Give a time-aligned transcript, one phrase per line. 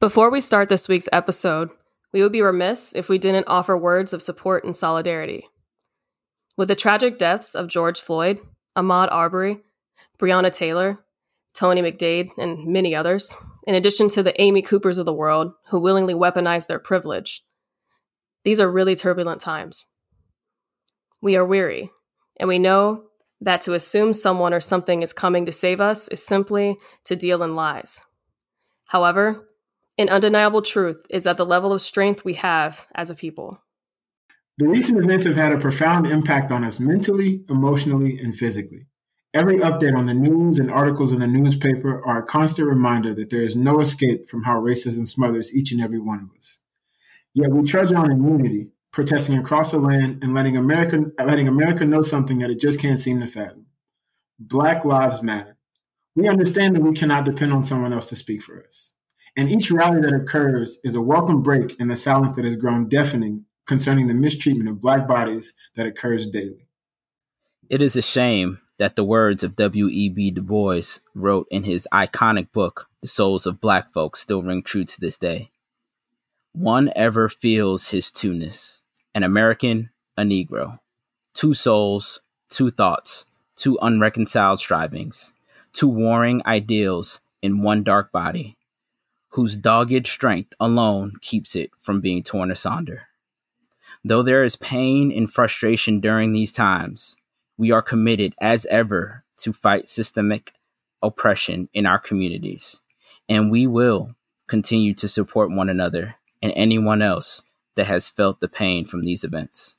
[0.00, 1.68] Before we start this week's episode,
[2.10, 5.46] we would be remiss if we didn't offer words of support and solidarity.
[6.56, 8.40] With the tragic deaths of George Floyd,
[8.74, 9.58] Ahmaud Arbery,
[10.18, 11.00] Breonna Taylor,
[11.52, 13.36] Tony McDade, and many others,
[13.66, 17.44] in addition to the Amy Coopers of the world who willingly weaponize their privilege,
[18.42, 19.86] these are really turbulent times.
[21.20, 21.90] We are weary,
[22.38, 23.04] and we know
[23.42, 27.42] that to assume someone or something is coming to save us is simply to deal
[27.42, 28.00] in lies.
[28.86, 29.46] However,
[30.00, 33.60] an undeniable truth is that the level of strength we have as a people.
[34.56, 38.86] The recent events have had a profound impact on us mentally, emotionally, and physically.
[39.32, 43.30] Every update on the news and articles in the newspaper are a constant reminder that
[43.30, 46.58] there is no escape from how racism smothers each and every one of us.
[47.34, 51.84] Yet we trudge on in unity, protesting across the land and letting America, letting America
[51.84, 53.66] know something that it just can't seem to fathom.
[54.38, 55.56] Black lives matter.
[56.16, 58.94] We understand that we cannot depend on someone else to speak for us.
[59.36, 62.88] And each rally that occurs is a welcome break in the silence that has grown
[62.88, 66.66] deafening concerning the mistreatment of Black bodies that occurs daily.
[67.68, 70.32] It is a shame that the words of W.E.B.
[70.32, 74.84] Du Bois wrote in his iconic book, The Souls of Black Folks, still ring true
[74.84, 75.50] to this day.
[76.52, 78.82] One ever feels his two-ness,
[79.14, 80.80] an American, a Negro.
[81.34, 85.32] Two souls, two thoughts, two unreconciled strivings,
[85.72, 88.56] two warring ideals in one dark body,
[89.30, 93.08] whose dogged strength alone keeps it from being torn asunder.
[94.04, 97.16] Though there is pain and frustration during these times,
[97.56, 100.52] we are committed as ever to fight systemic
[101.02, 102.80] oppression in our communities,
[103.28, 104.14] and we will
[104.48, 107.42] continue to support one another and anyone else
[107.76, 109.76] that has felt the pain from these events.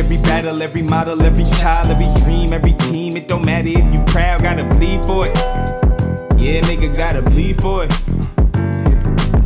[0.00, 3.18] Every battle, every model, every child, every dream, every team.
[3.18, 5.36] It don't matter if you proud, gotta bleed for it.
[6.40, 8.19] Yeah, nigga, gotta bleed for it.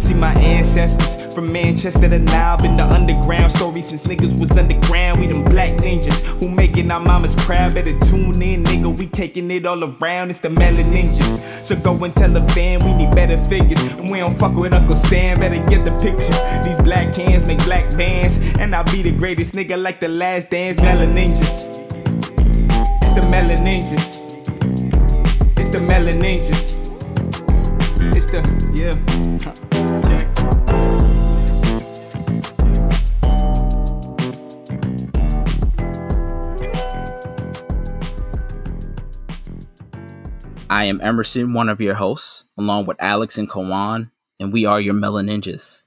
[0.04, 5.18] See my ancestors from Manchester to now been the underground story since niggas was underground.
[5.18, 7.72] We them black ninjas who making our mamas proud.
[7.72, 8.94] Better tune in, nigga.
[8.98, 10.28] We taking it all around.
[10.28, 11.64] It's the melon ninjas.
[11.64, 13.80] So go and tell a fan we need better figures.
[13.80, 15.38] And we don't fuck with Uncle Sam.
[15.38, 16.36] Better get the picture.
[16.62, 20.50] These black hands make black bands, and I'll be the greatest nigga like the last
[20.50, 20.82] dance.
[20.82, 21.64] Melon ninjas.
[23.02, 24.18] It's the melon ninjas.
[25.58, 26.74] It's the melon ninjas.
[28.14, 28.42] It's the
[28.74, 29.63] yeah.
[40.74, 44.80] I am Emerson, one of your hosts, along with Alex and Kawan, and we are
[44.80, 45.84] your Melon Ninjas.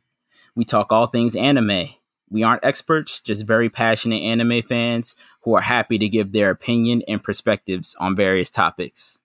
[0.55, 1.89] We talk all things anime.
[2.29, 7.03] We aren't experts, just very passionate anime fans who are happy to give their opinion
[7.05, 9.19] and perspectives on various topics.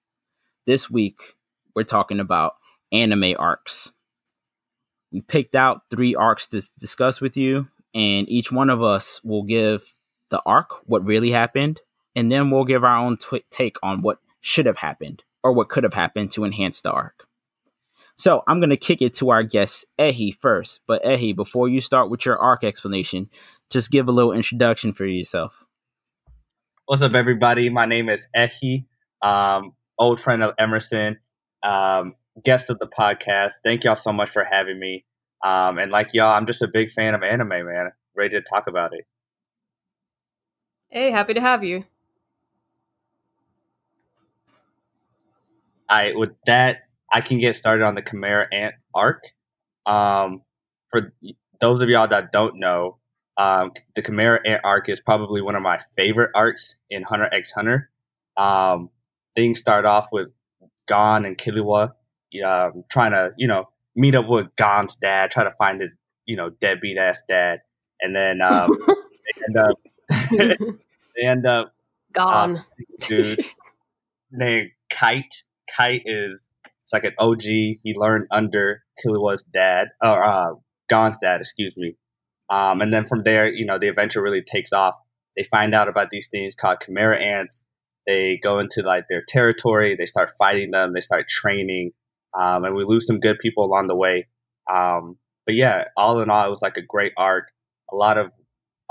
[0.66, 1.36] This week,
[1.76, 2.54] we're talking about
[2.90, 3.92] anime arcs.
[5.12, 9.44] We picked out three arcs to discuss with you, and each one of us will
[9.44, 9.94] give
[10.28, 11.82] the arc what really happened,
[12.16, 13.16] and then we'll give our own
[13.52, 17.26] take on what should have happened or what could have happened to enhance the arc.
[18.16, 20.80] So I'm going to kick it to our guest, Ehi, first.
[20.86, 23.30] But Ehi, before you start with your arc explanation,
[23.70, 25.64] just give a little introduction for yourself.
[26.86, 27.70] What's up, everybody?
[27.70, 28.84] My name is Ehi,
[29.22, 31.19] um, old friend of Emerson,
[31.62, 32.14] um,
[32.44, 33.52] guest of the podcast.
[33.64, 35.04] Thank y'all so much for having me.
[35.44, 37.92] Um, and like y'all, I'm just a big fan of anime, man.
[38.14, 39.06] Ready to talk about it.
[40.91, 41.84] Hey, happy to have you.
[45.92, 49.22] I with that I can get started on the Chimera Ant arc.
[49.84, 50.42] Um,
[50.91, 51.12] for
[51.60, 52.98] those of y'all that don't know,
[53.36, 57.52] um, the Chimera Ant arc is probably one of my favorite arcs in Hunter x
[57.52, 57.91] Hunter.
[58.36, 58.88] Um,
[59.34, 60.28] things start off with
[60.86, 61.92] Gon and Killua
[62.44, 65.91] um, trying to, you know, meet up with Gon's dad, try to find his,
[66.25, 67.60] you know, deadbeat ass dad,
[68.00, 69.76] and then um, they end up
[71.16, 71.75] they end up
[72.12, 72.62] gone, uh,
[73.00, 73.44] dude
[74.31, 75.44] named Kite
[75.76, 77.43] Kite is it's like an OG.
[77.43, 80.55] He learned under Killua's dad or uh,
[80.88, 81.97] Gon's dad, excuse me.
[82.50, 84.94] Um, and then from there, you know, the adventure really takes off.
[85.37, 87.62] They find out about these things called Chimera ants.
[88.06, 89.97] They go into like their territory.
[89.97, 90.93] They start fighting them.
[90.93, 91.93] They start training,
[92.38, 94.26] um, and we lose some good people along the way.
[94.70, 95.17] Um,
[95.47, 97.49] but yeah, all in all, it was like a great arc.
[97.91, 98.31] A lot of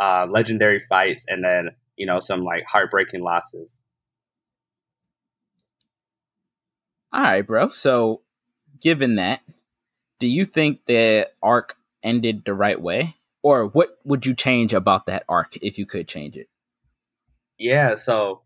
[0.02, 3.78] uh, legendary fights, and then you know some like heartbreaking losses.
[7.14, 7.70] All right, bro.
[7.70, 8.22] So,
[8.80, 9.42] given that,
[10.20, 13.16] do you think the arc ended the right way?
[13.44, 16.48] or what would you change about that arc if you could change it?
[17.58, 18.42] Yeah, so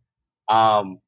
[0.48, 1.00] um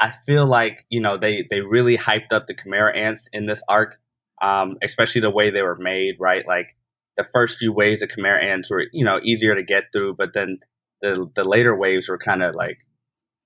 [0.00, 3.62] I feel like, you know, they they really hyped up the Chimera ants in this
[3.68, 3.98] arc.
[4.42, 6.46] Um, especially the way they were made, right?
[6.46, 6.76] Like
[7.16, 10.34] the first few waves of Chimera ants were, you know, easier to get through, but
[10.34, 10.58] then
[11.00, 12.78] the the later waves were kind of like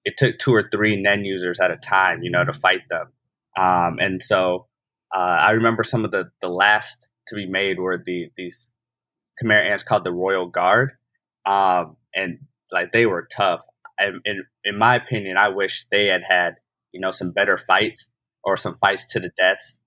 [0.05, 3.09] it took two or three Nen users at a time, you know, to fight them.
[3.59, 4.67] Um, and so
[5.15, 8.69] uh, I remember some of the the last to be made were the these
[9.39, 10.93] Chimera ants called the Royal Guard,
[11.47, 12.39] um, and
[12.71, 13.61] like they were tough.
[13.99, 16.55] And in in my opinion, I wish they had had
[16.93, 18.09] you know some better fights
[18.45, 19.79] or some fights to the deaths.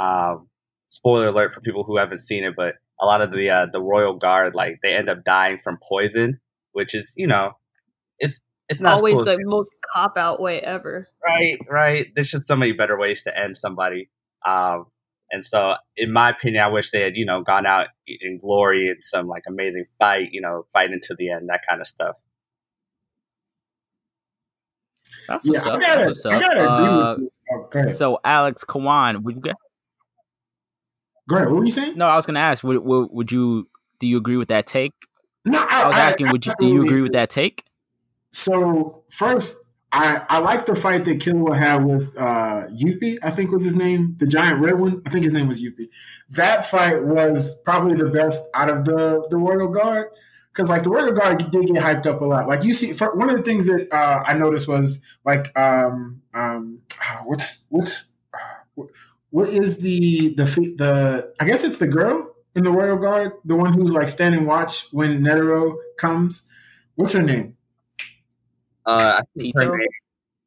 [0.00, 0.48] Um,
[0.88, 3.80] spoiler alert for people who haven't seen it, but a lot of the uh, the
[3.80, 6.40] Royal Guard like they end up dying from poison,
[6.72, 7.52] which is you know
[8.18, 11.08] it's it's not always the most cop out way ever.
[11.26, 12.06] Right, right.
[12.14, 14.08] There's just so many better ways to end somebody.
[14.46, 14.86] Um,
[15.32, 18.88] and so, in my opinion, I wish they had, you know, gone out in glory
[18.88, 22.16] in some like amazing fight, you know, fighting to the end, that kind of stuff.
[25.26, 25.80] That's what's yeah, up.
[25.80, 26.42] Gotta, That's what's up.
[26.42, 27.16] Uh,
[27.52, 29.56] oh, so, Alex Kawan, would you get?
[31.28, 31.38] Go.
[31.38, 31.98] What were you saying?
[31.98, 32.62] No, I was going to ask.
[32.62, 33.68] Would, would, would you?
[33.98, 34.92] Do you agree with that take?
[35.44, 36.28] No, I, I was asking.
[36.28, 36.52] I, would you?
[36.60, 37.64] Do you agree with that take?
[38.32, 39.56] So first,
[39.92, 43.74] I, I like the fight that Killua had with uh, Youpi, I think was his
[43.74, 45.02] name, the giant red one.
[45.04, 45.88] I think his name was Youpi.
[46.30, 50.08] That fight was probably the best out of the the Royal Guard
[50.52, 52.46] because like the Royal Guard did get hyped up a lot.
[52.46, 56.22] Like you see, for, one of the things that uh, I noticed was like um,
[56.34, 56.80] um,
[57.24, 58.12] what's what's
[59.30, 60.44] what is the the
[60.76, 64.46] the I guess it's the girl in the Royal Guard, the one who's like standing
[64.46, 66.42] watch when Netero comes.
[66.94, 67.56] What's her name?
[68.90, 69.78] Uh, Pitou.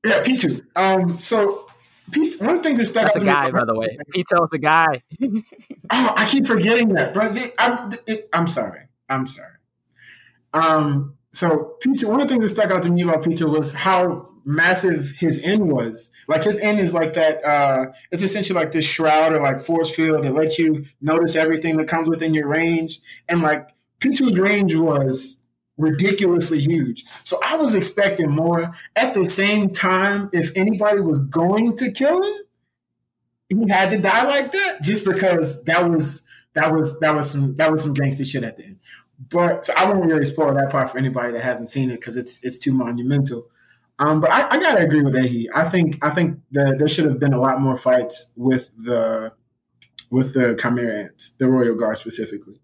[0.06, 0.66] Yeah, Pitou.
[0.76, 1.68] Um, so
[2.12, 3.98] Pete, one of the things that stuck That's out a guy, me, by the way.
[4.14, 5.02] Pitou's a guy.
[5.22, 7.92] oh, I keep forgetting that, but I'm,
[8.34, 8.82] I'm sorry.
[9.10, 9.54] I'm sorry.
[10.54, 13.72] Um, so Pitou, one of the things that stuck out to me about Pitou was
[13.72, 16.12] how massive his En was.
[16.28, 17.44] Like his En is like that.
[17.44, 21.78] Uh, it's essentially like this shroud or like force field that lets you notice everything
[21.78, 23.00] that comes within your range.
[23.28, 23.70] And like
[24.00, 25.38] Pitou's range was
[25.78, 27.04] ridiculously huge.
[27.24, 28.72] So I was expecting more.
[28.96, 32.44] At the same time, if anybody was going to kill him,
[33.50, 37.56] he had to die like that just because that was that was that was some
[37.56, 38.80] that was some gangster shit at the end.
[39.30, 42.16] But so I won't really spoil that part for anybody that hasn't seen it because
[42.16, 43.48] it's it's too monumental.
[44.00, 45.46] Um, but I, I, gotta agree with Ehi.
[45.54, 49.34] I think I think the, there should have been a lot more fights with the
[50.10, 52.60] with the Chimera ants, the Royal Guard specifically.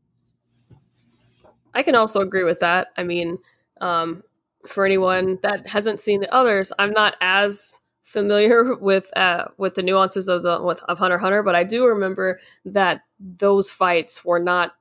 [1.74, 2.90] I can also agree with that.
[2.98, 3.38] I mean,
[3.82, 4.24] um,
[4.68, 9.84] for anyone that hasn't seen the others, I'm not as familiar with uh, with the
[9.84, 14.40] nuances of the with, of Hunter Hunter, but I do remember that those fights were
[14.40, 14.74] not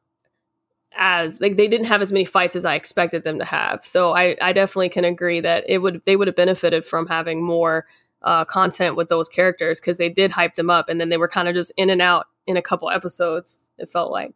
[0.96, 3.84] as like they didn't have as many fights as I expected them to have.
[3.84, 7.42] So I, I definitely can agree that it would they would have benefited from having
[7.42, 7.86] more
[8.22, 11.28] uh, content with those characters because they did hype them up and then they were
[11.28, 13.60] kind of just in and out in a couple episodes.
[13.78, 14.34] It felt like.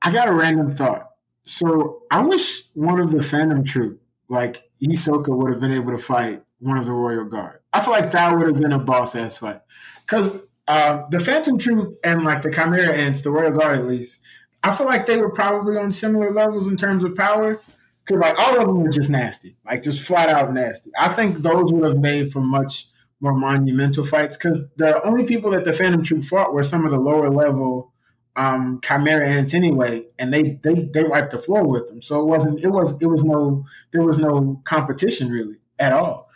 [0.00, 1.10] I got a random thought.
[1.48, 5.98] So I wish one of the Phantom Troupe, like Hisoka, would have been able to
[5.98, 7.60] fight one of the Royal Guard.
[7.72, 9.62] I feel like that would have been a boss ass fight.
[10.02, 14.20] Because uh, the Phantom Troupe and like the Chimera Ants, the Royal Guard at least,
[14.62, 17.58] I feel like they were probably on similar levels in terms of power.
[18.04, 20.90] Because like all of them were just nasty, like just flat out nasty.
[20.98, 22.88] I think those would have made for much
[23.20, 24.36] more monumental fights.
[24.36, 27.94] Because the only people that the Phantom Troupe fought were some of the lower level
[28.38, 32.00] um, Chimera ants anyway, and they, they they wiped the floor with them.
[32.00, 36.30] So it wasn't it was it was no there was no competition really at all.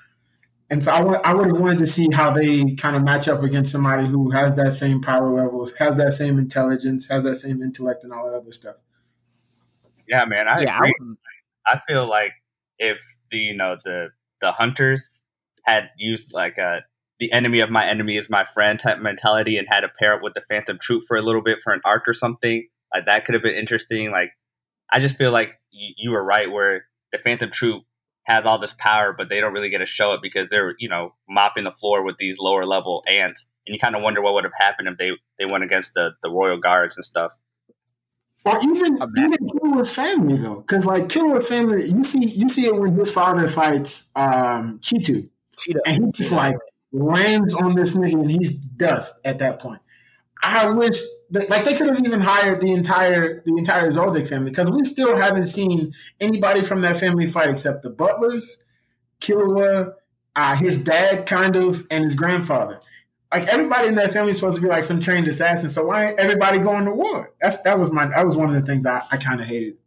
[0.68, 2.97] And so I, w- I would I would have wanted to see how they kind
[2.97, 7.09] of match up against somebody who has that same power level, has that same intelligence,
[7.09, 8.76] has that same intellect, and all that other stuff.
[10.09, 10.94] Yeah, man, I yeah, agree.
[11.66, 12.32] I, I feel like
[12.78, 14.09] if the you know the
[14.40, 15.11] the hunters
[15.64, 16.80] had used like a
[17.23, 20.23] the enemy of my enemy is my friend type mentality and had to pair up
[20.25, 22.67] with the Phantom Troupe for a little bit for an arc or something.
[22.93, 24.11] Like that could have been interesting.
[24.11, 24.31] Like
[24.93, 27.85] I just feel like you, you were right where the Phantom Troupe
[28.25, 30.88] has all this power, but they don't really get to show it because they're you
[30.88, 34.35] know mopping the floor with these lower level ants, and you kind of wonder what
[34.35, 37.31] would have happened if they they went against the the royal guards and stuff.
[38.45, 42.75] Or even even Killua's family though, because like Killua's family, you see you see it
[42.75, 45.29] when his father fights um Chitou,
[45.61, 45.83] Cheetah.
[45.87, 46.57] and he's just like
[46.93, 49.81] lands on this nigga and he's dust at that point.
[50.43, 54.71] I wish like they could have even hired the entire the entire Zoldyck family because
[54.71, 58.63] we still haven't seen anybody from that family fight except the Butlers,
[59.21, 59.95] Killua,
[60.35, 62.81] uh, his dad, kind of, and his grandfather.
[63.33, 65.69] Like everybody in that family is supposed to be like some trained assassin.
[65.69, 67.33] So why ain't everybody going to war?
[67.41, 69.79] That's that was my that was one of the things I, I kind of hated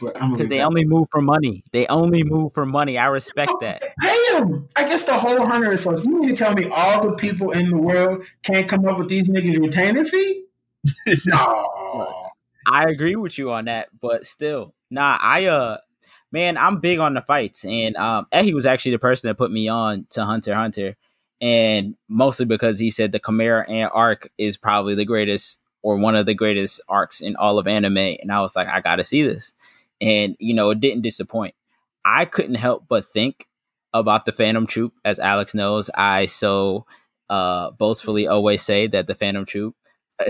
[0.00, 1.64] But I'm because they only move for money.
[1.72, 2.96] They only move for money.
[2.96, 3.82] I respect that.
[4.00, 4.68] Pay them.
[4.76, 5.96] I guess the whole hundred is so.
[5.96, 9.08] You need to tell me all the people in the world can't come up with
[9.08, 10.44] these niggas retainer fee?
[11.26, 12.30] no.
[12.66, 15.18] I agree with you on that, but still, nah.
[15.20, 15.78] I uh,
[16.32, 19.50] man, I'm big on the fights, and um, Eddie was actually the person that put
[19.50, 20.96] me on to Hunter Hunter,
[21.40, 26.14] and mostly because he said the Chimera Ant arc is probably the greatest or one
[26.14, 29.22] of the greatest arcs in all of anime, and I was like, I gotta see
[29.22, 29.52] this,
[30.00, 31.54] and you know, it didn't disappoint.
[32.04, 33.46] I couldn't help but think
[33.92, 35.90] about the Phantom Troupe, as Alex knows.
[35.94, 36.86] I so
[37.28, 39.76] uh, boastfully always say that the Phantom Troupe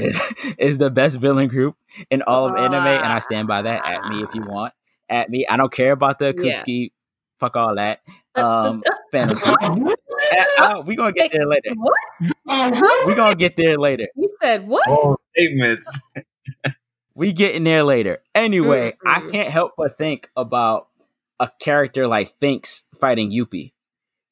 [0.58, 1.76] is the best villain group
[2.10, 3.84] in all of anime, and I stand by that.
[3.84, 4.74] At me if you want.
[5.08, 5.46] At me.
[5.48, 6.82] I don't care about the Akatsuki.
[6.82, 6.88] Yeah.
[7.40, 8.00] Fuck all that.
[8.34, 9.96] Um, Phantom Troupe.
[10.58, 11.70] uh, we gonna get there later.
[11.74, 13.06] What?
[13.06, 14.08] We gonna get there later.
[14.14, 14.84] You said what?
[14.88, 16.00] Oh, statements.
[17.14, 18.18] we get in there later.
[18.34, 19.08] Anyway, mm-hmm.
[19.08, 20.88] I can't help but think about
[21.38, 23.72] a character like Finks fighting Youpi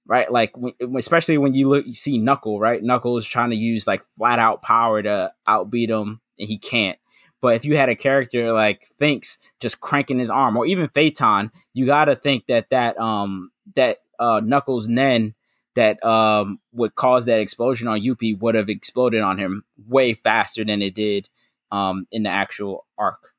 [0.08, 0.32] right?
[0.32, 0.54] Like
[0.96, 2.82] especially when you look, you see Knuckle, right?
[2.82, 6.98] Knuckles trying to use like flat out power to outbeat him, and he can't.
[7.40, 11.52] But if you had a character like Finks just cranking his arm, or even Feitan,
[11.74, 15.34] you got to think that that um that uh, Knuckles Nen
[15.76, 20.64] that um would cause that explosion on Youpi would have exploded on him way faster
[20.64, 21.28] than it did
[21.70, 23.32] um in the actual arc.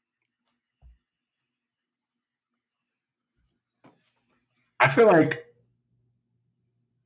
[4.79, 5.45] I feel like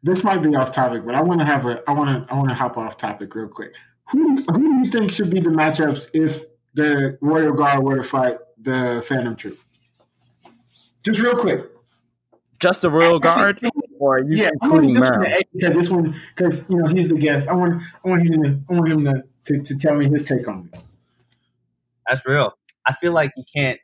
[0.03, 2.37] this might be off topic, but I want to have a I want to I
[2.37, 3.73] want to hop off topic real quick.
[4.11, 8.03] Who who do you think should be the matchups if the Royal Guard were to
[8.03, 9.59] fight the Phantom Troupe?
[11.03, 11.69] Just real quick.
[12.59, 13.59] Just the Royal Guard,
[13.99, 15.09] or you yeah, including this
[15.53, 17.49] because this one because you know he's the guest.
[17.49, 20.23] I want I want him to I want him to, to, to tell me his
[20.23, 20.83] take on it.
[22.09, 22.53] That's real.
[22.85, 23.79] I feel like you can't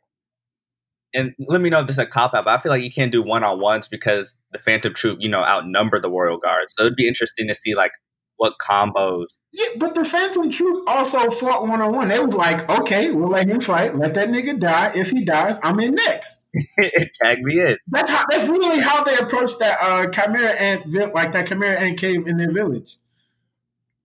[1.14, 2.92] and let me know if this is a cop out, but I feel like you
[2.92, 6.66] can't do one on ones because the Phantom Troupe, you know, outnumber the Royal Guard.
[6.70, 7.94] So it'd be interesting to see like
[8.38, 9.26] what combos.
[9.52, 12.08] Yeah, but the Phantom Troupe also fought one on one.
[12.08, 13.96] They was like, okay, we'll let him fight.
[13.96, 14.92] Let that nigga die.
[14.96, 16.46] If he dies, I'm in next.
[17.22, 17.78] Tag me in.
[17.88, 18.24] That's how.
[18.30, 22.38] That's really how they approached that uh, Chimera Ant, like that Chimera Ant cave in
[22.38, 22.98] their village.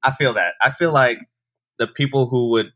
[0.02, 0.54] I feel that.
[0.62, 1.18] I feel like
[1.78, 2.73] the people who would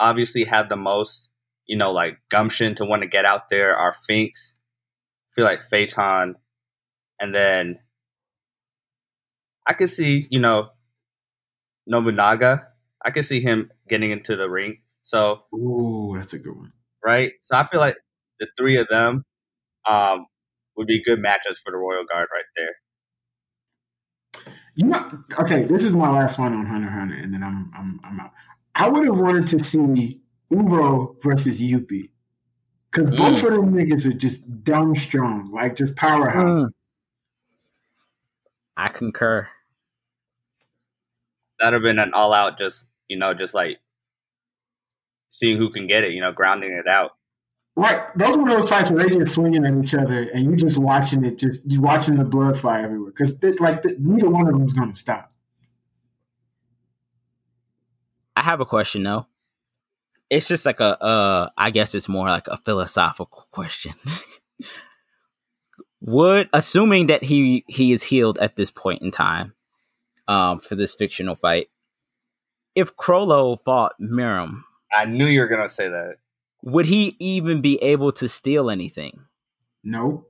[0.00, 1.30] obviously have the most
[1.70, 4.56] you know, like gumption to want to get out there are Finks.
[5.30, 6.34] I feel like Feitan.
[7.20, 7.78] And then
[9.68, 10.70] I could see, you know,
[11.86, 12.66] Nobunaga.
[13.04, 14.78] I could see him getting into the ring.
[15.04, 16.72] So Ooh, that's a good one.
[17.06, 17.34] Right?
[17.42, 17.96] So I feel like
[18.40, 19.24] the three of them
[19.88, 20.26] um,
[20.76, 22.74] would be good matches for the Royal Guard right there.
[24.74, 28.00] You know, okay, this is my last one on Hunter Hunter, and then I'm I'm
[28.02, 28.30] I'm out.
[28.74, 30.20] I would have wanted to see
[30.52, 32.10] Uvo versus Youpi.
[32.90, 33.18] Because mm.
[33.18, 36.58] both of them niggas are just dumb strong, like just powerhouse.
[36.58, 36.70] Mm.
[38.76, 39.48] I concur.
[41.58, 43.78] That'd have been an all out, just, you know, just like
[45.28, 47.12] seeing who can get it, you know, grounding it out.
[47.76, 48.00] Right.
[48.16, 51.24] Those were those fights where they just swinging at each other and you just watching
[51.24, 53.12] it, just you watching the blood fly everywhere.
[53.12, 55.32] Because like neither one of them is going to stop.
[58.36, 59.26] I have a question though
[60.30, 63.94] it's just like a uh I guess it's more like a philosophical question.
[66.02, 69.52] Would assuming that he he is healed at this point in time,
[70.28, 71.68] um, for this fictional fight,
[72.74, 74.62] if Chrollo fought Meruem,
[74.94, 76.16] I knew you were gonna say that.
[76.62, 79.26] Would he even be able to steal anything?
[79.82, 80.26] No.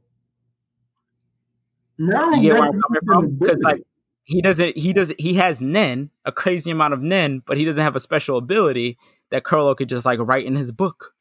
[1.99, 3.37] No, you get where I'm coming from?
[3.37, 3.83] Because like
[4.31, 7.83] he doesn't he doesn't he has Nen, a crazy amount of Nen, but he doesn't
[7.83, 8.97] have a special ability
[9.31, 11.15] that Chrollo could just like write in his book.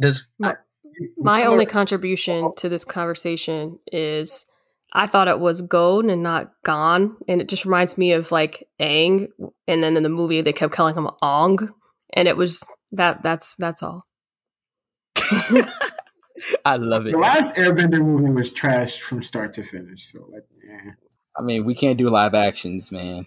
[0.00, 0.54] Does my,
[1.18, 4.46] my only contribution to this conversation is
[4.94, 8.66] I thought it was Gon and not gone and it just reminds me of like
[8.80, 9.28] Aang,
[9.68, 11.74] and then in the movie they kept calling him Ong,
[12.14, 13.22] and it was that.
[13.22, 14.02] That's that's all.
[16.64, 17.12] I love it.
[17.12, 20.04] The last Airbender movie was trash from start to finish.
[20.04, 20.92] So, like, yeah.
[21.36, 23.26] I mean, we can't do live actions, man.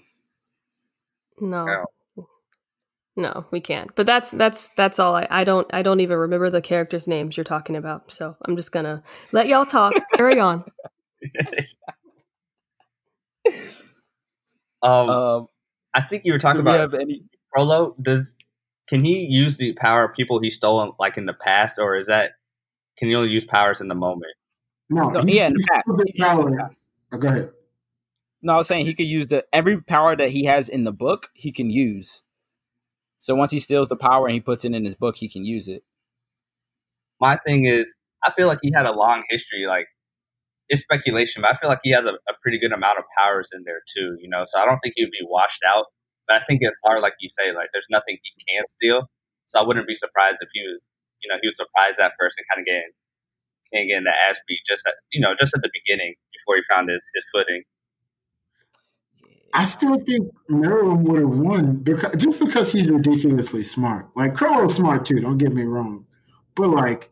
[1.39, 1.65] No.
[1.65, 1.85] no.
[3.15, 3.93] No, we can't.
[3.95, 5.13] But that's that's that's all.
[5.13, 8.13] I, I don't I don't even remember the characters' names you're talking about.
[8.13, 9.93] So I'm just gonna let y'all talk.
[10.13, 10.63] Carry on.
[14.81, 15.47] um, um,
[15.93, 17.23] I think you were talking about have any
[17.53, 17.93] Chrollo.
[18.01, 18.33] Does
[18.87, 22.07] can he use the power of people he stole like in the past, or is
[22.07, 22.31] that
[22.99, 24.33] can he only use powers in the moment?
[24.89, 25.85] No, no yeah, in the past.
[25.87, 26.81] The past.
[27.11, 27.51] Oh, go ahead.
[28.41, 30.91] No, I was saying he could use the every power that he has in the
[30.91, 31.29] book.
[31.33, 32.23] He can use
[33.19, 35.45] so once he steals the power and he puts it in his book, he can
[35.45, 35.83] use it.
[37.19, 39.65] my thing is, I feel like he had a long history.
[39.67, 39.87] Like
[40.69, 43.49] it's speculation, but I feel like he has a, a pretty good amount of powers
[43.53, 44.17] in there too.
[44.21, 45.85] You know, so I don't think he would be washed out.
[46.27, 49.09] But I think it's hard, like you say, like there's nothing he can steal.
[49.47, 50.79] So I wouldn't be surprised if he was,
[51.23, 52.91] you know, he was surprised at first and kind of getting,
[53.71, 56.89] getting the ass beat just at, you know, just at the beginning before he found
[56.89, 57.63] his, his footing.
[59.53, 64.07] I still think Meruem would have won because just because he's ridiculously smart.
[64.15, 65.19] Like Chrollo's smart too.
[65.19, 66.05] Don't get me wrong,
[66.55, 67.09] but like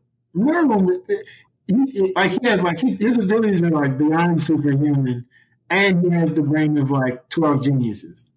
[1.68, 5.26] he, like he has like his, his abilities are like beyond superhuman,
[5.70, 8.30] and he has the brain of like twelve geniuses.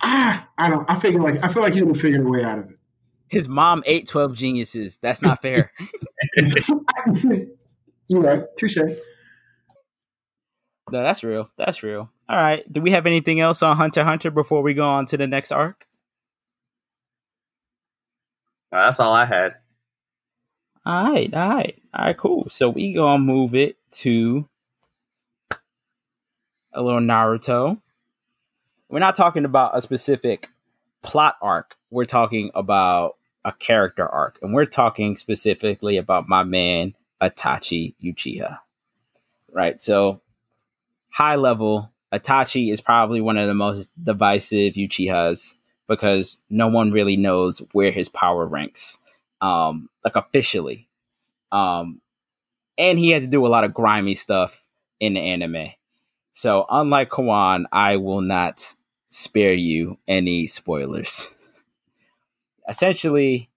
[0.00, 0.88] Ah, I don't.
[0.88, 2.77] I figure like I feel like he would have figured a way out of it.
[3.30, 4.98] His mom ate twelve geniuses.
[5.00, 5.72] That's not fair.
[8.08, 8.42] You're right.
[8.56, 8.78] Touche.
[10.90, 11.50] No, that's real.
[11.58, 12.10] That's real.
[12.28, 12.70] All right.
[12.72, 15.52] Do we have anything else on Hunter Hunter before we go on to the next
[15.52, 15.86] arc?
[18.72, 19.56] Uh, that's all I had.
[20.88, 22.48] All right, all right, all right, cool.
[22.48, 24.48] So we gonna move it to
[26.72, 27.78] a little Naruto.
[28.88, 30.48] We're not talking about a specific
[31.02, 31.76] plot arc.
[31.90, 33.17] We're talking about
[33.48, 38.58] a character arc, and we're talking specifically about my man Itachi Uchiha.
[39.50, 39.80] Right.
[39.80, 40.20] So
[41.10, 45.54] high level, Itachi is probably one of the most divisive Uchihas
[45.88, 48.98] because no one really knows where his power ranks,
[49.40, 50.88] um, like officially.
[51.50, 52.02] Um,
[52.76, 54.62] and he had to do a lot of grimy stuff
[55.00, 55.70] in the anime.
[56.34, 58.74] So, unlike Kawan, I will not
[59.08, 61.34] spare you any spoilers.
[62.68, 63.48] Essentially,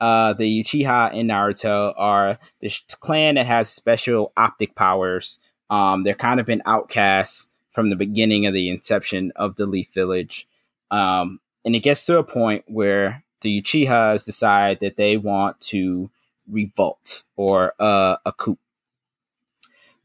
[0.00, 5.38] uh, the Uchiha and Naruto are this clan that has special optic powers.
[5.70, 9.92] Um, they're kind of been outcasts from the beginning of the inception of the Leaf
[9.92, 10.48] Village.
[10.90, 16.10] Um, and it gets to a point where the Uchihas decide that they want to
[16.48, 18.58] revolt or uh, a coup.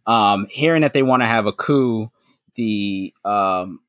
[0.07, 2.11] Um, hearing that they want to have a coup,
[2.55, 3.81] the um,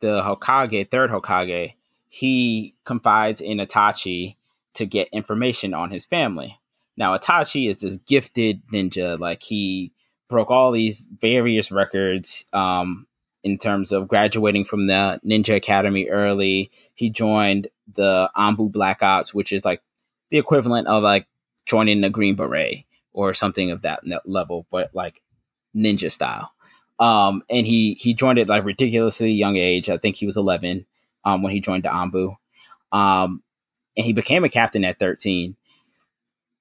[0.00, 1.74] the Hokage, third Hokage,
[2.10, 4.34] he confides in Itachi
[4.74, 6.58] to get information on his family.
[6.96, 9.18] Now, Itachi is this gifted ninja.
[9.18, 9.92] Like he
[10.28, 13.06] broke all these various records um,
[13.44, 16.72] in terms of graduating from the Ninja Academy early.
[16.94, 19.80] He joined the Anbu Black Ops, which is like
[20.30, 21.28] the equivalent of like
[21.64, 25.22] joining the Green Beret or something of that level, but like
[25.76, 26.52] ninja style.
[26.98, 29.88] Um, and he he joined it like ridiculously young age.
[29.88, 30.86] I think he was 11
[31.24, 32.36] um, when he joined the Anbu.
[32.92, 33.42] Um,
[33.96, 35.56] and he became a captain at 13.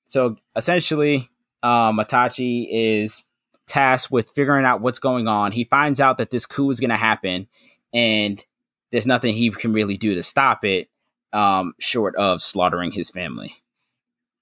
[0.08, 1.30] So essentially,
[1.62, 3.24] um, Itachi is
[3.68, 5.52] tasked with figuring out what's going on.
[5.52, 7.48] He finds out that this coup is going to happen,
[7.94, 8.44] and
[8.92, 10.90] there's nothing he can really do to stop it,
[11.32, 13.56] um, short of slaughtering his family.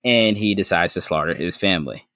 [0.04, 2.08] And he decides to slaughter his family.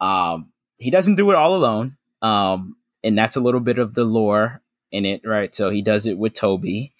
[0.00, 4.04] Um, he doesn't do it all alone, um, and that's a little bit of the
[4.04, 5.54] lore in it, right?
[5.54, 6.92] So he does it with Tobi,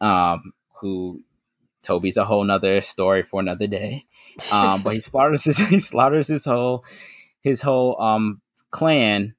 [0.00, 1.22] um, who
[1.82, 4.04] Tobi's a whole nother story for another day.
[4.52, 6.84] Um, but he slaughters his, he slaughters his whole
[7.42, 9.34] his whole um clan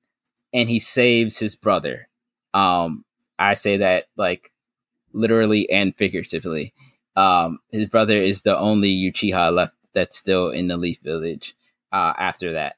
[0.53, 2.07] and he saves his brother.
[2.53, 3.05] Um,
[3.39, 4.51] I say that like
[5.13, 6.73] literally and figuratively.
[7.15, 11.55] Um, his brother is the only Uchiha left that's still in the Leaf Village.
[11.91, 12.77] Uh, after that,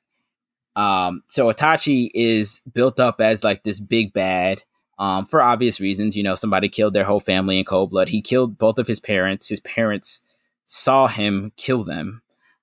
[0.76, 4.64] um, so Itachi is built up as like this big bad.
[5.04, 8.08] Um, for obvious reasons, you know, somebody killed their whole family in cold blood.
[8.08, 9.50] He killed both of his parents.
[9.50, 10.22] His parents
[10.66, 12.22] saw him kill them.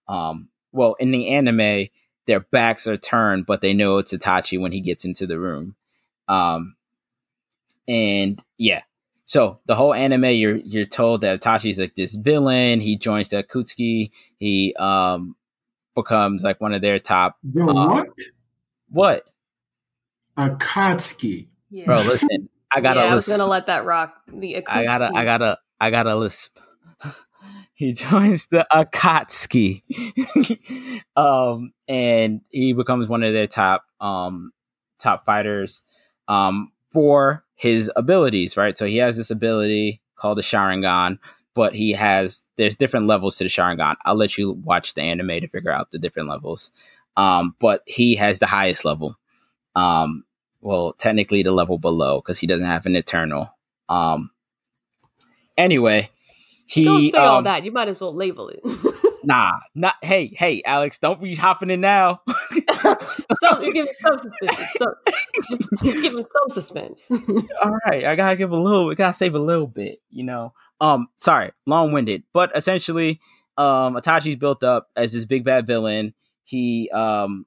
[0.09, 1.88] Um, well, in the anime,
[2.26, 5.74] their backs are turned, but they know it's Itachi when he gets into the room.
[6.29, 6.76] Um,
[7.87, 8.85] and yeah,
[9.26, 12.81] so the whole anime, you're you're told that Itachi's like this villain.
[12.81, 14.12] He joins the Akatsuki.
[14.38, 15.37] He um
[15.94, 17.37] becomes like one of their top.
[17.53, 18.09] Yo, um, what?
[18.88, 19.29] What?
[20.38, 21.49] Akatsuki.
[21.70, 21.87] Yeah.
[21.87, 22.48] Bro, listen.
[22.72, 24.14] I gotta yeah, I was gonna let that rock.
[24.28, 25.11] The I gotta.
[25.14, 25.59] I gotta.
[25.80, 26.59] I gotta lisp.
[27.74, 29.83] he joins the Akatsuki,
[31.16, 34.52] um, and he becomes one of their top um
[34.98, 35.83] top fighters
[36.28, 38.56] um for his abilities.
[38.56, 41.18] Right, so he has this ability called the Sharingan,
[41.54, 43.96] but he has there's different levels to the Sharingan.
[44.04, 46.70] I'll let you watch the anime to figure out the different levels.
[47.16, 49.18] Um, but he has the highest level.
[49.74, 50.24] Um,
[50.61, 53.57] well, technically the level below because he doesn't have an eternal.
[53.88, 54.31] Um,
[55.57, 56.11] anyway,
[56.66, 57.64] he Don't say all um, that.
[57.64, 58.61] You might as well label it.
[59.23, 62.23] Nah, not hey, hey, Alex, don't be hopping in now.
[62.81, 64.75] some, you're giving some suspense.
[64.79, 64.94] So,
[65.51, 67.07] just give him some suspense.
[67.11, 70.55] All right, I gotta give a little, I gotta save a little bit, you know.
[70.81, 73.20] Um, sorry, long winded, but essentially,
[73.59, 76.14] um, Itachi's built up as this big bad villain.
[76.44, 77.44] He um,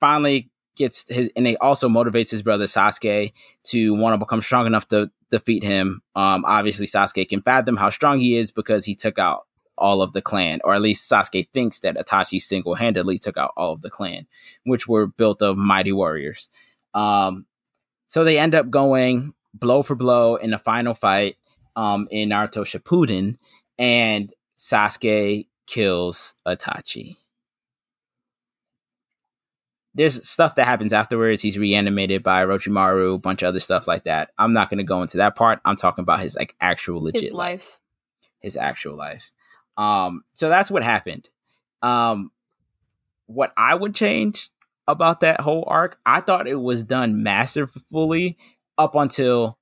[0.00, 3.32] finally gets his, and it also motivates his brother Sasuke
[3.64, 6.02] to want to become strong enough to defeat him.
[6.16, 10.12] Um, obviously, Sasuke can fathom how strong he is because he took out all of
[10.12, 13.82] the clan, or at least Sasuke thinks that Itachi single handedly took out all of
[13.82, 14.26] the clan,
[14.64, 16.48] which were built of mighty warriors.
[16.94, 17.46] Um,
[18.08, 21.36] so they end up going blow for blow in the final fight
[21.76, 23.36] um, in Naruto Shippuden,
[23.78, 27.16] and Sasuke kills Itachi.
[29.94, 31.42] There's stuff that happens afterwards.
[31.42, 34.30] He's reanimated by Orochimaru, a bunch of other stuff like that.
[34.38, 35.60] I'm not going to go into that part.
[35.64, 37.60] I'm talking about his like actual legit His life.
[37.60, 37.80] life.
[38.40, 39.32] His actual life.
[39.76, 41.28] Um, so that's what happened.
[41.82, 42.30] Um,
[43.26, 44.50] what I would change
[44.86, 48.38] about that whole arc, I thought it was done masterfully
[48.78, 49.58] up until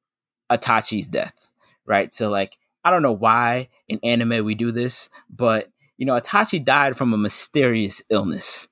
[0.50, 1.48] Itachi's death,
[1.86, 2.14] right?
[2.14, 6.64] So like I don't know why in anime we do this, but you know Itachi
[6.64, 8.68] died from a mysterious illness.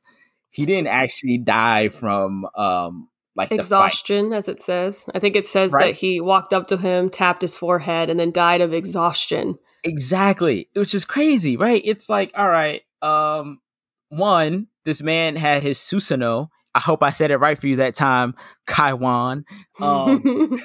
[0.57, 3.53] He didn't actually die from um like.
[3.53, 5.07] Exhaustion, as it says.
[5.15, 5.89] I think it says Right.
[5.89, 9.59] that he walked up to him, tapped his forehead, and then died of exhaustion.
[9.85, 10.71] Exactly.
[10.75, 11.83] Which is crazy, right?
[11.85, 13.61] It's like, all right, um,
[14.09, 16.49] one, this man had his Susanoo.
[16.75, 18.35] I hope I said it right for you that time,
[18.67, 19.45] Kawan.
[19.81, 20.23] Um,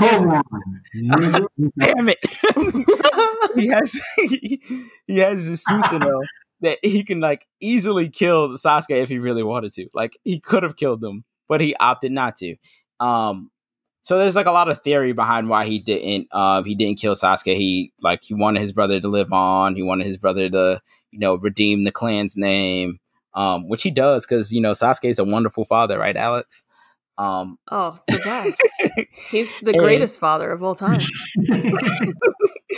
[0.00, 0.42] on.
[1.78, 2.18] damn it.
[3.56, 4.00] he has
[5.06, 6.22] he has this Susanoo
[6.60, 9.88] that he can like easily kill Sasuke if he really wanted to.
[9.94, 12.56] Like he could have killed him, but he opted not to.
[13.00, 13.50] Um
[14.02, 17.14] so there's like a lot of theory behind why he didn't uh, he didn't kill
[17.14, 17.56] Sasuke.
[17.56, 19.74] He like he wanted his brother to live on.
[19.74, 23.00] He wanted his brother to, you know, redeem the clan's name.
[23.34, 26.64] Um, which he does because you know Sasuke is a wonderful father, right, Alex?
[27.18, 28.62] Um, oh, the best.
[29.30, 31.00] He's the And- greatest father of all time.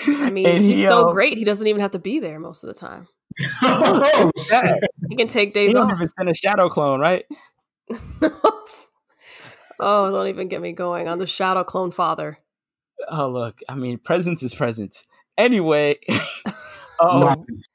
[0.07, 2.63] I mean, he's he, so uh, great, he doesn't even have to be there most
[2.65, 3.09] of the time.
[3.63, 4.85] Oh, shit.
[5.09, 5.97] He can take days don't off.
[5.97, 7.25] even send a shadow clone, right?
[9.81, 12.37] oh, don't even get me going on the shadow clone father.
[13.11, 15.07] Oh look, I mean, presence is presence.
[15.37, 15.99] Anyway,
[17.01, 17.67] um, Nice.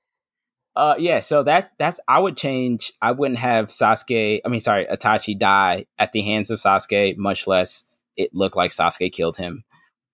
[0.75, 1.21] uh, yeah.
[1.21, 2.91] So that that's I would change.
[3.01, 4.41] I wouldn't have Sasuke.
[4.43, 7.15] I mean, sorry, Itachi die at the hands of Sasuke.
[7.17, 7.85] Much less
[8.17, 9.63] it looked like Sasuke killed him.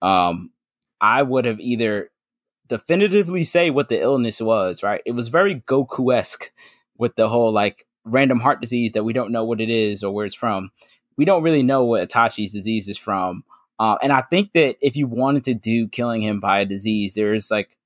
[0.01, 0.51] Um,
[1.01, 2.11] I would have either
[2.69, 4.83] definitively say what the illness was.
[4.83, 6.51] Right, it was very Goku esque
[6.97, 10.13] with the whole like random heart disease that we don't know what it is or
[10.13, 10.71] where it's from.
[11.17, 13.43] We don't really know what Itachi's disease is from.
[13.79, 17.13] Uh, and I think that if you wanted to do killing him by a disease,
[17.13, 17.77] there's like,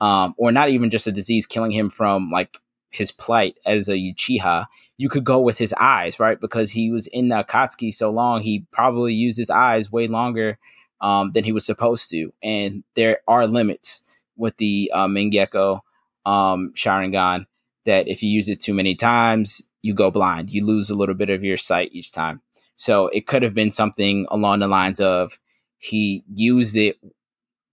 [0.00, 2.58] um, or not even just a disease, killing him from like
[2.90, 4.66] his plight as a Uchiha,
[4.96, 6.40] you could go with his eyes, right?
[6.40, 10.58] Because he was in the Akatsuki so long, he probably used his eyes way longer
[11.00, 12.32] um, than he was supposed to.
[12.42, 14.02] And there are limits
[14.36, 15.80] with the uh, Mangekyo
[16.26, 17.46] um, Sharingan
[17.84, 20.50] that if you use it too many times, you go blind.
[20.50, 22.40] You lose a little bit of your sight each time.
[22.76, 25.38] So it could have been something along the lines of
[25.78, 26.96] he used it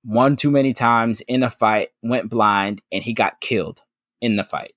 [0.03, 3.81] one too many times in a fight, went blind, and he got killed
[4.19, 4.73] in the fight.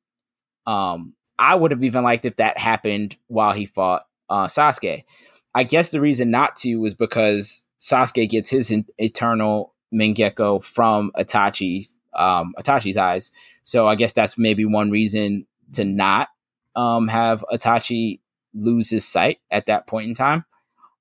[0.67, 5.05] Um, I would have even liked if that happened while he fought uh, Sasuke.
[5.55, 11.13] I guess the reason not to was because Sasuke gets his in- eternal Mangekyo from
[11.17, 13.33] Itachi's um, Itachi's eyes.
[13.63, 16.29] So I guess that's maybe one reason to not
[16.77, 18.21] um, have Itachi
[18.55, 20.45] lose his sight at that point in time.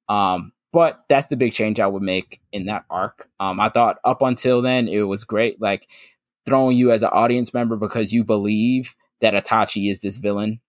[0.09, 3.29] Um, but that's the big change I would make in that arc.
[3.39, 5.87] Um, I thought up until then it was great, like
[6.45, 10.59] throwing you as an audience member because you believe that Itachi is this villain.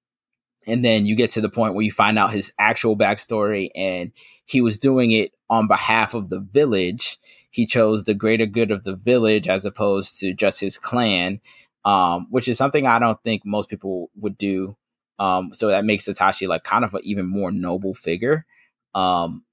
[0.66, 4.12] And then you get to the point where you find out his actual backstory and
[4.46, 7.18] he was doing it on behalf of the village.
[7.54, 11.40] He chose the greater good of the village as opposed to just his clan,
[11.84, 14.76] um, which is something I don't think most people would do
[15.18, 18.46] um, so that makes Satoshi like kind of an even more noble figure.
[18.94, 19.44] Um,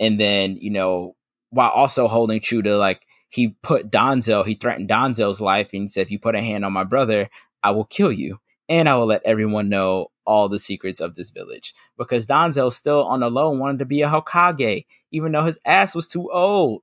[0.00, 1.16] and then, you know,
[1.50, 5.88] while also holding true to like he put Danzo, he threatened Danzo's life and he
[5.88, 7.28] said, if you put a hand on my brother,
[7.62, 8.40] I will kill you.
[8.68, 11.74] And I will let everyone know all the secrets of this village.
[11.96, 15.94] Because Donzel still on the low wanted to be a Hokage, even though his ass
[15.94, 16.82] was too old.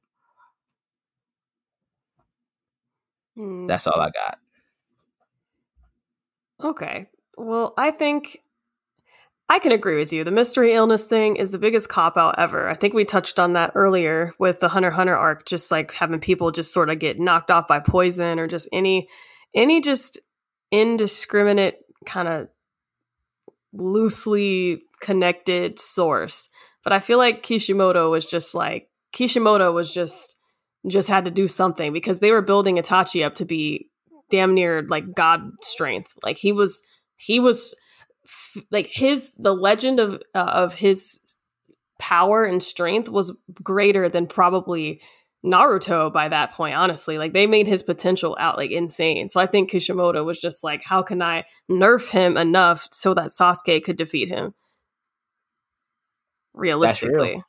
[3.35, 3.67] Hmm.
[3.67, 4.39] That's all I got.
[6.63, 7.07] Okay.
[7.37, 8.39] Well, I think
[9.47, 10.23] I can agree with you.
[10.23, 12.67] The mystery illness thing is the biggest cop out ever.
[12.67, 16.19] I think we touched on that earlier with the Hunter Hunter arc, just like having
[16.19, 19.07] people just sort of get knocked off by poison or just any
[19.53, 20.19] any just
[20.71, 22.47] indiscriminate kind of
[23.71, 26.49] loosely connected source.
[26.83, 30.34] But I feel like Kishimoto was just like Kishimoto was just
[30.87, 33.89] just had to do something because they were building Itachi up to be
[34.29, 36.13] damn near like god strength.
[36.23, 36.83] Like he was
[37.17, 37.75] he was
[38.25, 41.19] f- like his the legend of uh, of his
[41.99, 45.01] power and strength was greater than probably
[45.45, 47.17] Naruto by that point, honestly.
[47.17, 49.29] Like they made his potential out like insane.
[49.29, 53.29] So I think Kishimoto was just like, how can I nerf him enough so that
[53.29, 54.53] Sasuke could defeat him?
[56.53, 57.43] Realistically.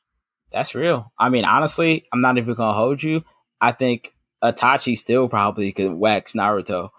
[0.52, 1.12] That's real.
[1.18, 3.24] I mean, honestly, I'm not even gonna hold you.
[3.60, 6.90] I think Itachi still probably could wax Naruto,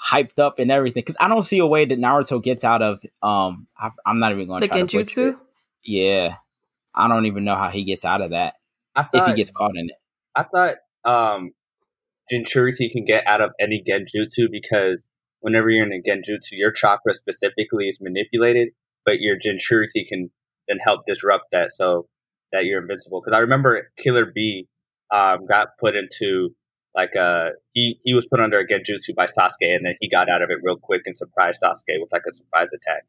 [0.00, 1.02] hyped up and everything.
[1.02, 3.02] Because I don't see a way that Naruto gets out of.
[3.22, 5.40] Um, I, am not even going to the to genjutsu.
[5.84, 6.36] Yeah,
[6.94, 8.54] I don't even know how he gets out of that
[8.94, 9.96] I thought, if he gets caught in it.
[10.34, 11.52] I thought um,
[12.32, 15.04] Jinchuriki can get out of any genjutsu because
[15.40, 18.68] whenever you're in a genjutsu, your chakra specifically is manipulated,
[19.04, 20.30] but your Jinchuriki can
[20.68, 22.06] then help disrupt that so
[22.52, 23.20] that you're invincible.
[23.20, 24.68] Because I remember Killer B
[25.14, 26.54] um, got put into
[26.94, 30.28] like a he he was put under a genjutsu by Sasuke, and then he got
[30.28, 33.04] out of it real quick and surprised Sasuke with like a surprise attack.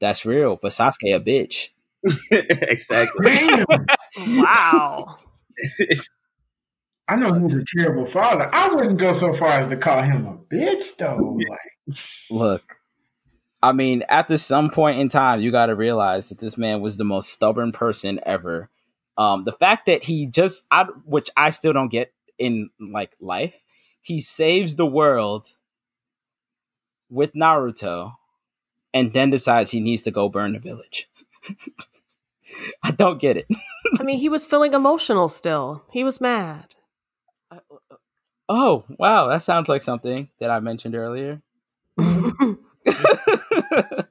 [0.00, 1.68] That's real, but Sasuke a bitch.
[2.30, 3.32] exactly.
[4.18, 5.18] wow.
[7.08, 8.50] I know he's a terrible father.
[8.52, 11.38] I wouldn't go so far as to call him a bitch, though.
[11.48, 11.94] Like,
[12.30, 12.62] Look,
[13.66, 16.98] I mean, after some point in time, you got to realize that this man was
[16.98, 18.70] the most stubborn person ever.
[19.18, 23.64] Um, the fact that he just, I, which I still don't get in like life,
[24.00, 25.48] he saves the world
[27.10, 28.12] with Naruto,
[28.94, 31.08] and then decides he needs to go burn the village.
[32.84, 33.46] I don't get it.
[33.98, 35.84] I mean, he was feeling emotional still.
[35.90, 36.68] He was mad.
[38.48, 39.26] Oh, wow.
[39.26, 41.42] That sounds like something that I mentioned earlier.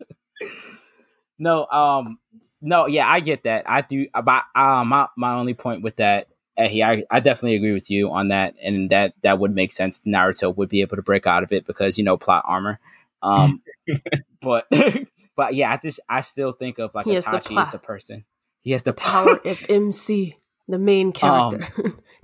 [1.39, 2.19] no, um,
[2.61, 3.69] no, yeah, I get that.
[3.69, 4.07] I do.
[4.13, 8.11] About uh, my my only point with that, Ehi, I I definitely agree with you
[8.11, 10.01] on that, and that that would make sense.
[10.01, 12.79] Naruto would be able to break out of it because you know plot armor.
[13.21, 13.61] Um,
[14.41, 14.67] but
[15.35, 17.79] but yeah, I just I still think of like He has the Itachi as a
[17.79, 18.25] person.
[18.61, 21.67] He has the Power of MC, the main character.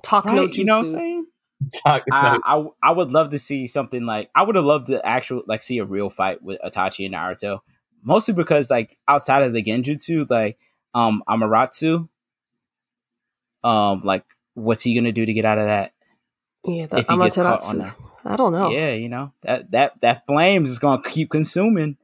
[0.02, 0.58] Talk no jutsu.
[0.58, 1.26] You know what I'm saying?
[1.84, 4.88] Talk I, about- I I would love to see something like I would have loved
[4.88, 7.60] to actual like see a real fight with Itachi and Naruto.
[8.04, 10.58] Mostly because like outside of the Genjutsu, like
[10.93, 12.08] um Amaterasu,
[13.63, 15.93] um like what's he gonna do to get out of that?
[16.65, 17.93] Yeah, the If he gets caught on Amaterasu.
[18.24, 18.69] I don't know.
[18.69, 21.97] Yeah, you know that that that flames is gonna keep consuming.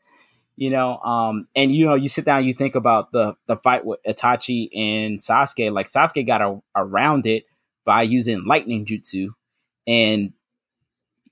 [0.55, 3.85] You know, um, and you know, you sit down, you think about the the fight
[3.85, 5.71] with Itachi and Sasuke.
[5.71, 7.43] Like Sasuke got a, around it
[7.85, 9.29] by using lightning jutsu,
[9.87, 10.33] and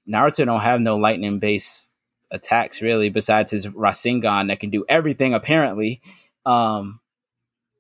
[0.08, 1.92] Naruto don't have no lightning based
[2.32, 6.02] attacks really, besides his Rasengan that can do everything apparently.
[6.46, 7.00] Um,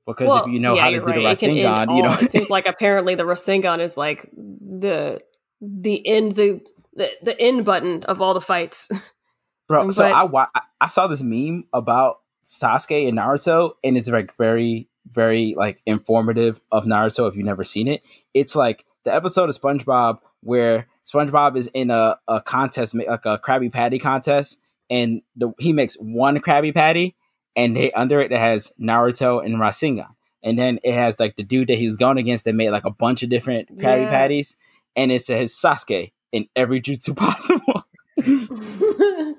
[0.05, 1.43] because Well, if you know yeah, how to do the right.
[1.43, 5.21] End Rasengan, you know, it seems like apparently the Rasengan is like the
[5.61, 6.61] the end the
[6.93, 8.89] the, the end button of all the fights.
[9.67, 14.07] Bro, so I, wa- I I saw this meme about Sasuke and Naruto, and it's
[14.07, 18.03] like very, very like informative of Naruto if you've never seen it.
[18.35, 23.37] It's like the episode of SpongeBob where SpongeBob is in a, a contest, like a
[23.39, 27.15] Krabby Patty contest, and the, he makes one Krabby Patty,
[27.55, 30.09] and they under it it has Naruto and Rasengan,
[30.43, 32.85] and then it has like the dude that he was going against that made like
[32.85, 34.09] a bunch of different Krabby Yeah.
[34.09, 34.55] Patties,
[34.95, 37.83] and it says Sasuke in every jutsu possible.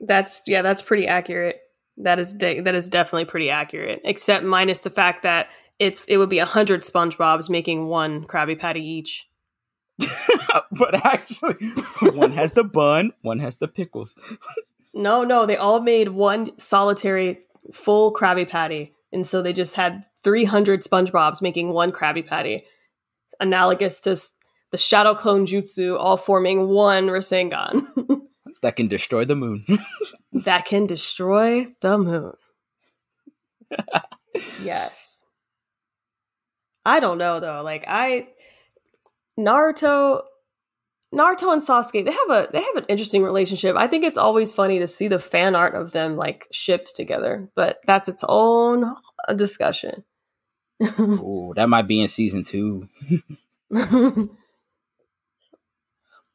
[0.00, 1.60] that's yeah, that's pretty accurate.
[1.96, 4.00] That is de- that is definitely pretty accurate.
[4.04, 5.48] Except minus the fact that
[5.80, 9.26] it's it would be a hundred SpongeBob's making one Krabby Patty each.
[10.52, 11.54] Uh, but actually,
[12.14, 14.14] one has the bun, one has the pickles.
[14.92, 17.38] No, no, they all made one solitary
[17.72, 22.64] full Krabby Patty, and so they just had three hundred SpongeBob's making one Krabby Patty,
[23.38, 24.16] analogous to
[24.72, 27.86] the Shadow Clone Jutsu, all forming one Rasengan
[28.62, 29.64] that can destroy the moon.
[30.32, 32.32] that can destroy the moon.
[34.64, 35.19] yes.
[36.90, 37.62] I don't know though.
[37.62, 38.28] Like I
[39.38, 40.22] Naruto
[41.14, 43.76] Naruto and Sasuke, they have a they have an interesting relationship.
[43.76, 47.48] I think it's always funny to see the fan art of them like shipped together,
[47.54, 48.84] but that's its own
[49.28, 50.04] uh, discussion.
[50.98, 52.88] Ooh, that might be in season two.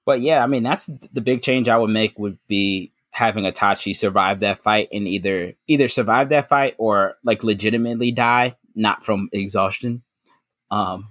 [0.06, 3.96] But yeah, I mean, that's the big change I would make would be having Itachi
[3.96, 9.30] survive that fight and either either survive that fight or like legitimately die, not from
[9.34, 10.04] exhaustion.
[10.72, 11.10] Um,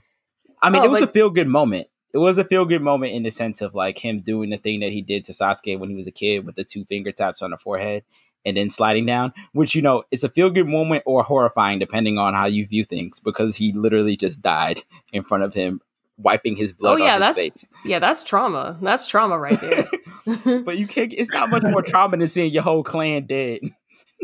[0.63, 1.89] I mean, Oh, it was like- a feel good moment.
[2.13, 4.81] It was a feel good moment in the sense of like him doing the thing
[4.81, 7.43] that he did to Sasuke when he was a kid with the two finger taps
[7.43, 8.05] on the forehead
[8.47, 12.17] and then sliding down, which you know it's a feel good moment or horrifying depending
[12.19, 15.81] on how you view things because he literally just died in front of him
[16.17, 17.01] wiping his blood.
[17.01, 17.69] oh yeah, that's face.
[17.85, 18.79] yeah, that's trauma.
[18.81, 19.87] That's trauma right there.
[20.63, 21.13] But you can't.
[21.13, 23.61] It's not much more trauma than seeing your whole clan dead.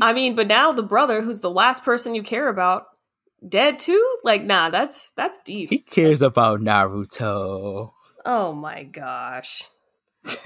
[0.01, 2.87] I mean, but now the brother, who's the last person you care about,
[3.46, 4.16] dead too.
[4.24, 5.70] Like, nah, that's that's deep.
[5.70, 7.92] He cares about Naruto.
[8.24, 9.62] Oh my gosh.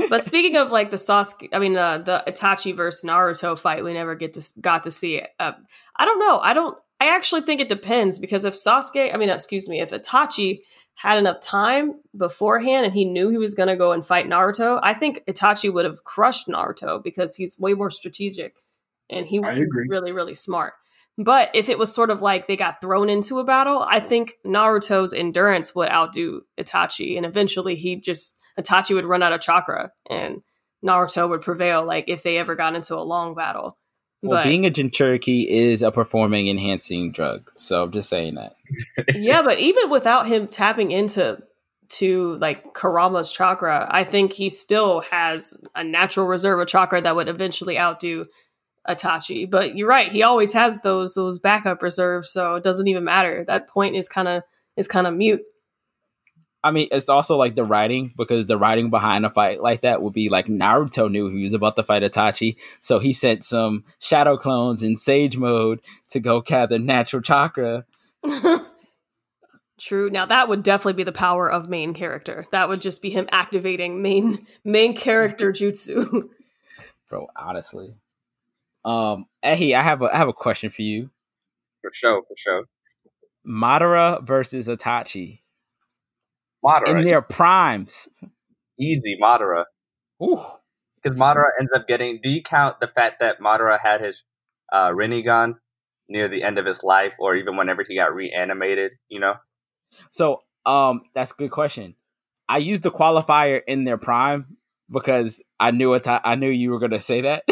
[0.09, 3.93] but speaking of like the Sasuke, I mean uh, the Itachi versus Naruto fight, we
[3.93, 5.31] never get to got to see it.
[5.39, 5.53] Uh,
[5.97, 6.39] I don't know.
[6.39, 6.79] I don't.
[7.01, 10.61] I actually think it depends because if Sasuke, I mean, excuse me, if Itachi
[10.95, 14.79] had enough time beforehand and he knew he was going to go and fight Naruto,
[14.81, 18.55] I think Itachi would have crushed Naruto because he's way more strategic
[19.11, 20.75] and he was really really smart.
[21.17, 24.35] But if it was sort of like they got thrown into a battle, I think
[24.45, 29.93] Naruto's endurance would outdo Itachi, and eventually he just Itachi would run out of chakra,
[30.11, 30.43] and
[30.85, 31.85] Naruto would prevail.
[31.85, 33.79] Like if they ever got into a long battle.
[34.23, 37.51] Well, but being a Jinchuriki is a performing enhancing drug.
[37.57, 38.55] So I'm just saying that.
[39.15, 41.43] yeah, but even without him tapping into
[41.91, 47.15] to like Kurama's chakra, I think he still has a natural reserve of chakra that
[47.15, 48.25] would eventually outdo
[48.89, 49.51] Itachi.
[49.51, 53.45] But you're right, he always has those those backup reserves, so it doesn't even matter.
[53.47, 54.43] That point is kind of
[54.77, 55.43] is kind of mute.
[56.63, 60.01] I mean, it's also like the writing because the writing behind a fight like that
[60.01, 63.85] would be like Naruto knew he was about to fight Itachi, so he sent some
[63.99, 67.85] shadow clones in Sage mode to go gather natural chakra.
[69.79, 70.09] True.
[70.09, 72.47] Now that would definitely be the power of main character.
[72.53, 76.29] That would just be him activating main main character jutsu.
[77.11, 77.95] Bro, honestly.
[78.85, 81.11] Um, Ehi, I have a I have a question for you.
[81.83, 82.65] for sure, for sure.
[83.47, 85.41] Madara versus Itachi
[86.65, 88.09] Madara, in their primes.
[88.81, 89.65] easy Madara,
[90.23, 90.43] Ooh.
[91.03, 92.21] because Madara ends up getting.
[92.23, 94.23] Do you count the fact that Madara had his
[94.73, 95.55] uh, Rinnegan
[96.09, 98.93] near the end of his life, or even whenever he got reanimated?
[99.09, 99.35] You know,
[100.11, 101.97] So, um, that's a good question.
[102.49, 104.57] I used the qualifier in their prime
[104.91, 106.07] because I knew it.
[106.07, 107.45] I knew you were going to say that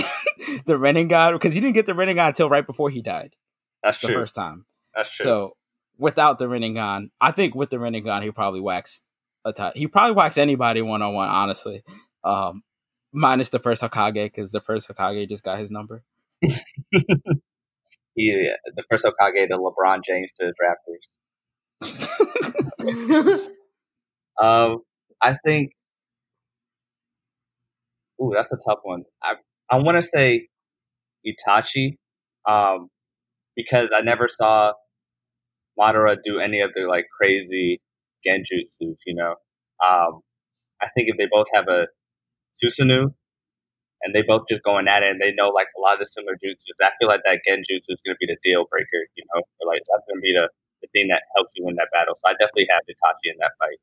[0.67, 3.35] the Rinnegan because he didn't get the Rinnegan until right before he died
[3.83, 4.17] that's the true.
[4.17, 4.67] first time.
[4.95, 5.25] That's true.
[5.25, 5.57] So,
[5.99, 9.03] without the Rinnegan, I think with the Rinnegan, he probably whacks
[9.47, 9.77] Itachi.
[9.77, 11.29] He probably whacks anybody one on one.
[11.29, 11.83] Honestly,
[12.25, 12.63] um,
[13.13, 16.03] minus the first Hokage because the first Hokage just got his number.
[16.41, 16.55] he,
[18.15, 21.09] the first Hokage, the LeBron James to the Raptors.
[24.41, 24.79] Um,
[25.21, 25.73] I think.
[28.21, 29.05] Ooh, that's a tough one.
[29.23, 29.35] I
[29.71, 30.49] I want to say
[31.27, 31.97] Itachi,
[32.49, 32.89] um,
[33.57, 34.75] because I never saw
[35.79, 37.81] Madara do any of the like crazy
[38.27, 38.97] genjutsu.
[39.07, 39.35] You know,
[39.85, 40.21] um,
[40.83, 41.89] I think if they both have a
[42.63, 43.15] Susanoo
[44.03, 46.07] and they both just going at it and they know like a lot of the
[46.07, 49.03] similar jutsus, I feel like that genjutsu is going to be the deal breaker.
[49.17, 50.49] You know, like that's going to be the
[50.83, 52.17] the thing that helps you win that battle.
[52.21, 53.79] So I definitely have Itachi in that fight.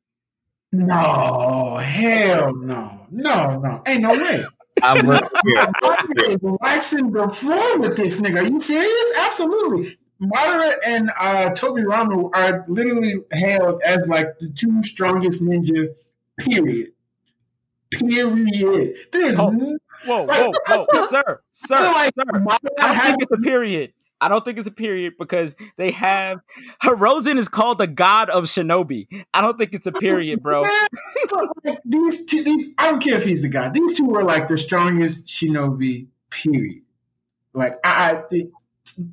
[0.72, 3.08] No, hell no.
[3.10, 3.82] No, no.
[3.88, 4.44] Ain't no way.
[4.84, 5.68] I'm with you here.
[5.84, 8.38] Madara is waxing the floor with this nigga.
[8.46, 9.14] Are you serious?
[9.20, 9.98] Absolutely.
[10.22, 15.88] Madara and uh, Tobirama are literally hailed as like the two strongest ninja,
[16.40, 16.90] period.
[17.92, 18.96] Period.
[19.12, 20.54] There's Oh, no- Whoa, whoa,
[20.94, 22.24] whoa, sir, sir, So, like, sir.
[22.32, 23.92] I don't think it's a period.
[24.22, 26.40] I don't think it's a period because they have
[26.84, 29.08] Hiruzen is called the god of shinobi.
[29.34, 30.62] I don't think it's a period, bro.
[31.64, 33.74] like, these two, these, I don't care if he's the god.
[33.74, 36.08] These two were like the strongest shinobi.
[36.30, 36.84] Period.
[37.54, 38.44] Like I, I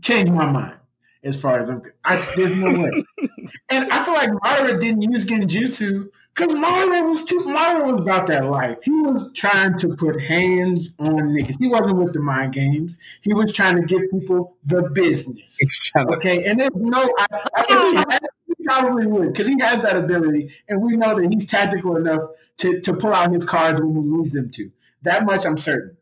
[0.02, 0.76] changed my mind
[1.24, 1.82] as far as I'm.
[2.04, 2.90] I, there's no way.
[3.70, 7.38] and I feel like Madara didn't use Genjutsu because Madara was too.
[7.38, 8.78] Madara was about that life.
[8.82, 11.56] He was trying to put hands on niggas.
[11.58, 12.98] He wasn't with the mind games.
[13.22, 15.58] He was trying to give people the business.
[15.98, 17.10] Okay, and there's no.
[17.18, 20.94] I, I, if he, had, he probably would because he has that ability, and we
[20.94, 22.20] know that he's tactical enough
[22.58, 24.70] to to pull out his cards when he needs them to.
[25.02, 25.96] That much I'm certain.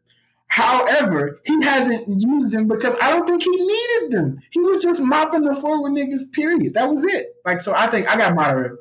[0.48, 4.40] However, he hasn't used them because I don't think he needed them.
[4.50, 6.32] He was just mopping the floor with niggas.
[6.32, 6.74] Period.
[6.74, 7.36] That was it.
[7.44, 8.76] Like so, I think I got Madara.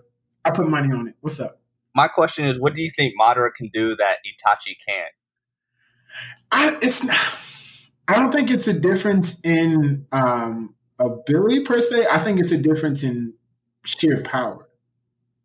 [0.46, 1.16] I put money on it.
[1.22, 1.60] What's up?
[1.96, 5.14] My question is, what do you think Madara can do that Itachi can't?
[6.52, 12.06] I it's I don't think it's a difference in um, ability per se.
[12.12, 13.34] I think it's a difference in
[13.86, 14.68] sheer power.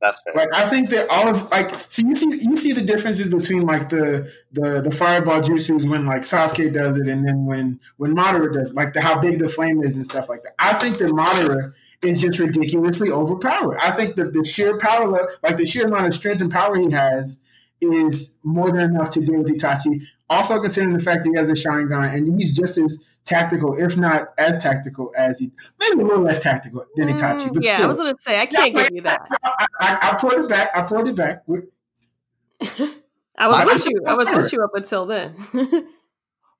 [0.00, 0.34] That's fair.
[0.34, 3.62] Like I think that all of like so you see you see the differences between
[3.62, 8.14] like the the the fireball jutsus when like Sasuke does it and then when when
[8.14, 10.54] Madara does it, like the how big the flame is and stuff like that.
[10.58, 11.72] I think that Madara
[12.02, 13.78] is just ridiculously overpowered.
[13.80, 16.76] I think that the sheer power le- like the sheer amount of strength and power
[16.76, 17.40] he has
[17.80, 21.48] is more than enough to deal with Itachi Also considering the fact that he has
[21.50, 26.04] a Sharingan and he's just as tactical, if not as tactical as he, maybe a
[26.04, 27.48] little less tactical than Itachi.
[27.50, 27.84] Mm, yeah, still.
[27.84, 29.28] I was going to say I can't yeah, give you that.
[29.42, 30.70] I, I, I pulled it back.
[30.74, 31.44] I pulled it back.
[33.38, 34.04] I was with you.
[34.06, 35.34] I was with you up until then.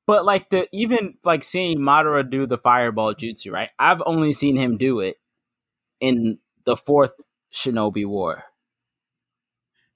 [0.07, 3.70] but like the even like seeing Madara do the fireball jutsu, right?
[3.78, 5.16] I've only seen him do it
[6.01, 7.12] in the fourth
[7.53, 8.44] Shinobi War.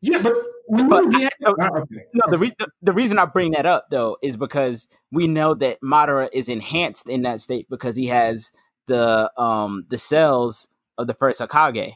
[0.00, 0.34] Yeah, but
[0.68, 2.06] but the, no, okay.
[2.14, 5.54] no the, re- the, the reason I bring that up though is because we know
[5.54, 8.52] that Madara is enhanced in that state because he has
[8.86, 11.94] the um the cells of the first Hokage.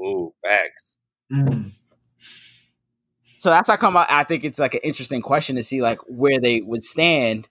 [0.00, 0.92] Ooh, facts.
[1.32, 1.70] Mm.
[3.38, 6.00] So that's how come I, I think it's like an interesting question to see like
[6.06, 7.48] where they would stand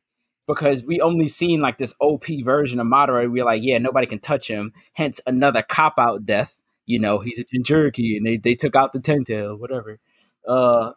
[0.48, 3.30] because we only seen like this OP version of Madara.
[3.30, 4.74] We're like, yeah, nobody can touch him.
[4.94, 6.60] Hence another cop out death.
[6.86, 10.00] You know, he's a Jinchuriki and they, they took out the ten tail, whatever.
[10.48, 10.94] Uh,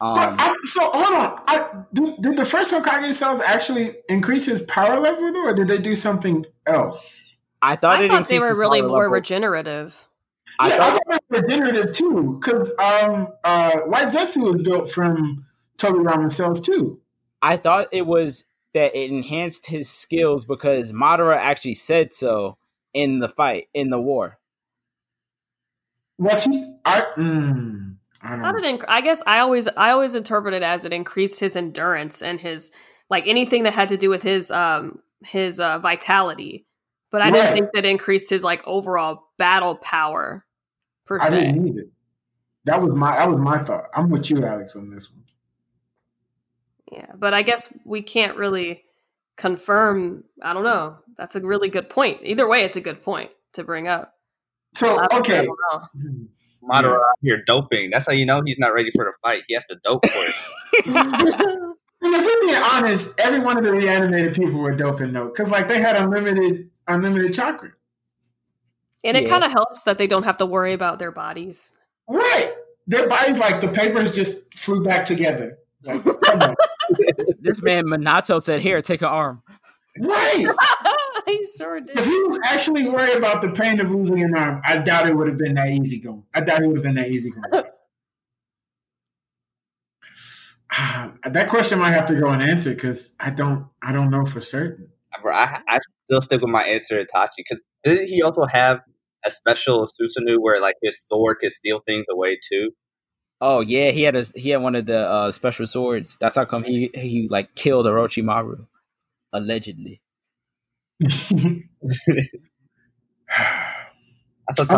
[0.00, 1.42] um, I, so hold on.
[1.46, 5.68] I, did, did, the first Hokage cells actually increase his power level, though, or did
[5.68, 7.36] they do something else?
[7.62, 9.12] I thought, I thought they were really more level.
[9.12, 10.06] regenerative.
[10.58, 14.62] I yeah, thought, I thought they were regenerative too, because um, uh, White Zetsu was
[14.62, 15.46] built from
[15.78, 17.00] Tobirama cells too.
[17.40, 18.44] I thought it was
[18.74, 22.58] that it enhanced his skills because Madara actually said so
[22.92, 24.38] in the fight in the war.
[26.18, 26.74] Was he?
[26.84, 27.06] I.
[27.16, 27.96] Mm.
[28.22, 28.64] I, thought it.
[28.64, 32.40] Inc- I guess I always I always interpret it as it increased his endurance and
[32.40, 32.70] his
[33.10, 36.66] like anything that had to do with his um his uh, vitality.
[37.10, 40.44] But I didn't think that increased his like overall battle power
[41.06, 41.26] per se.
[41.26, 41.88] I didn't need it.
[42.64, 43.84] That was my that was my thought.
[43.94, 45.23] I'm with you, Alex, on this one.
[46.94, 48.84] Yeah, but I guess we can't really
[49.36, 50.24] confirm.
[50.42, 50.96] I don't know.
[51.16, 52.20] That's a really good point.
[52.22, 54.14] Either way, it's a good point to bring up.
[54.74, 55.46] So okay,
[56.62, 56.90] Madara yeah.
[56.90, 57.90] out here doping.
[57.90, 59.42] That's how you know he's not ready for the fight.
[59.46, 60.34] He has to dope for it.
[62.02, 65.68] if we're being honest, every one of the reanimated people were doping though, because like
[65.68, 67.70] they had unlimited unlimited chakra.
[69.04, 69.28] And it yeah.
[69.28, 71.72] kind of helps that they don't have to worry about their bodies.
[72.08, 72.52] Right.
[72.86, 75.58] Their bodies, like the papers, just flew back together.
[75.84, 76.02] Like,
[77.40, 79.42] this man Minato said, "Here, take an arm."
[80.00, 80.46] Right.
[81.26, 81.96] he sure did.
[81.96, 85.16] If he was actually worried about the pain of losing an arm, I doubt it
[85.16, 86.24] would have been that easy going.
[86.34, 87.64] I doubt it would have been that easy going.
[90.76, 93.68] Ah, that question might have to go unanswered because I don't.
[93.80, 94.88] I don't know for certain.
[95.24, 98.80] I, I still stick with my answer, Itachi, because didn't he also have
[99.24, 102.70] a special Susanoo where like his sword could steal things away too?
[103.46, 106.16] Oh yeah, he had a he had one of the uh, special swords.
[106.16, 108.66] That's how come he he like killed Orochimaru,
[109.34, 110.00] allegedly.
[111.04, 111.60] I'm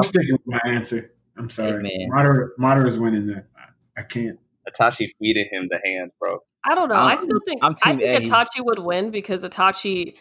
[0.02, 1.12] sticking with my answer.
[1.36, 1.88] I'm sorry.
[1.88, 3.46] Hey, Madara, is winning that.
[3.96, 4.40] I can't.
[4.68, 6.40] Itachi feeding him the hand, bro.
[6.64, 6.96] I don't know.
[6.96, 8.20] I'm, i still think I think a.
[8.20, 10.14] Itachi would win because Itachi.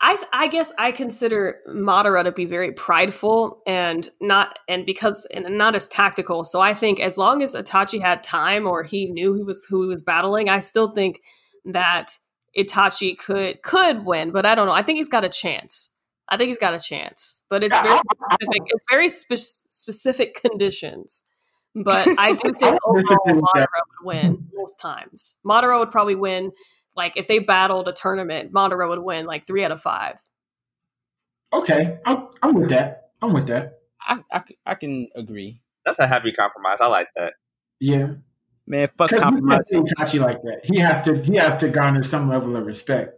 [0.00, 5.56] I, I guess I consider Madara to be very prideful and not and because and
[5.56, 6.44] not as tactical.
[6.44, 9.82] So I think as long as Itachi had time or he knew he was who
[9.82, 11.20] he was battling, I still think
[11.64, 12.18] that
[12.56, 14.72] Itachi could could win, but I don't know.
[14.72, 15.92] I think he's got a chance.
[16.28, 18.62] I think he's got a chance, but it's very specific.
[18.66, 21.24] It's very spe- specific conditions.
[21.74, 25.36] But I do think overall Madara would win most times.
[25.44, 26.52] Madara would probably win.
[26.96, 30.18] Like if they battled a tournament, Madara would win like three out of five.
[31.52, 33.10] Okay, I'm, I'm with that.
[33.20, 33.74] I'm with that.
[34.00, 35.60] I, I, I can agree.
[35.84, 36.78] That's a happy compromise.
[36.80, 37.34] I like that.
[37.80, 38.14] Yeah,
[38.66, 39.68] Man, fuck compromise.
[39.70, 40.60] Tachi like that.
[40.64, 43.14] He has to he has to garner some level of respect.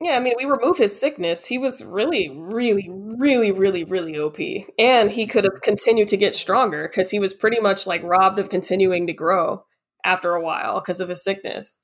[0.00, 1.46] Yeah, I mean, we remove his sickness.
[1.46, 4.38] He was really, really, really, really, really OP,
[4.78, 8.38] and he could have continued to get stronger because he was pretty much like robbed
[8.38, 9.64] of continuing to grow
[10.04, 11.78] after a while because of his sickness.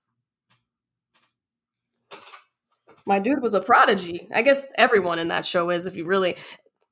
[3.07, 4.29] My dude was a prodigy.
[4.35, 6.37] I guess everyone in that show is, if you really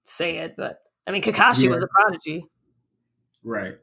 [0.05, 0.55] say it.
[0.57, 1.71] But I mean, Kakashi yeah.
[1.71, 2.45] was a prodigy.
[3.43, 3.75] Right.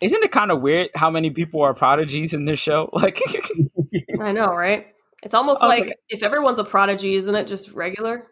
[0.00, 2.90] Isn't it kind of weird how many people are prodigies in this show?
[2.96, 3.20] Like,
[4.20, 4.88] I know, right?
[5.22, 8.26] It's almost like, like, if everyone's a prodigy, isn't it just regular?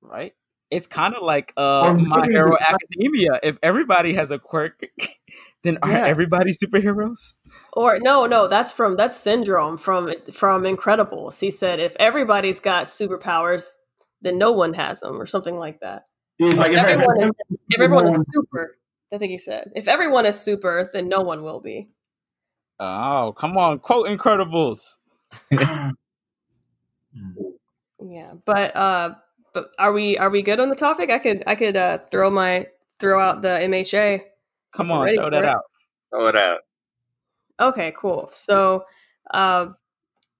[0.00, 0.32] Right.
[0.72, 3.38] It's kind of like uh, My Hero Academia.
[3.42, 4.82] If everybody has a quirk,
[5.62, 6.06] then are yeah.
[6.06, 7.34] everybody superheroes?
[7.74, 11.38] Or no, no, that's from that's Syndrome from from Incredibles.
[11.40, 13.68] He said if everybody's got superpowers,
[14.22, 16.06] then no one has them, or something like that.
[16.38, 18.78] It's like, like everyone, is, everyone is super.
[19.12, 21.90] I think he said, if everyone is super, then no one will be.
[22.80, 23.78] Oh, come on.
[23.78, 24.96] Quote Incredibles.
[25.50, 25.90] yeah.
[28.46, 29.14] But uh
[29.52, 31.10] but are we are we good on the topic?
[31.10, 32.66] I could I could uh throw my
[32.98, 34.22] throw out the MHA.
[34.74, 35.48] Come on, throw that it.
[35.48, 35.62] out.
[36.10, 36.60] Throw it out.
[37.60, 38.30] Okay, cool.
[38.32, 38.84] So
[39.32, 39.66] uh,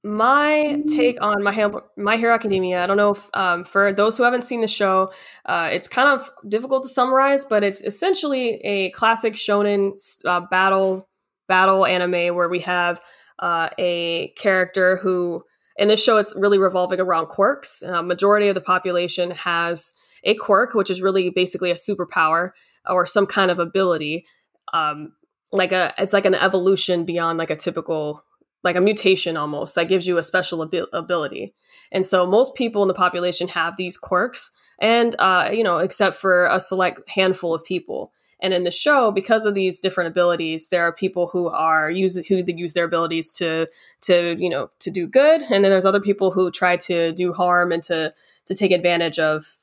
[0.05, 4.25] my take on my my hero academia i don't know if um, for those who
[4.25, 5.13] haven't seen the show
[5.47, 9.93] uh, it's kind of difficult to summarize but it's essentially a classic shonen
[10.25, 11.09] uh, battle
[11.47, 13.01] battle anime where we have
[13.39, 15.45] uh, a character who
[15.83, 20.35] in this show it's really revolving around quirks uh, majority of the population has a
[20.35, 22.53] quirk which is really basically a superpower
[22.89, 24.25] or some kind of ability
[24.73, 25.13] um,
[25.53, 28.25] like a it's like an evolution beyond like a typical
[28.65, 31.55] like a mutation almost that gives you a special ab- ability.
[31.91, 36.17] And so most people in the population have these quirks, and uh, you know, except
[36.17, 38.13] for a select handful of people.
[38.43, 42.17] And in the show, because of these different abilities, there are people who are use
[42.27, 43.69] who use their abilities to
[44.03, 47.33] to you know to do good, and then there's other people who try to do
[47.33, 48.13] harm and to
[48.47, 49.59] to take advantage of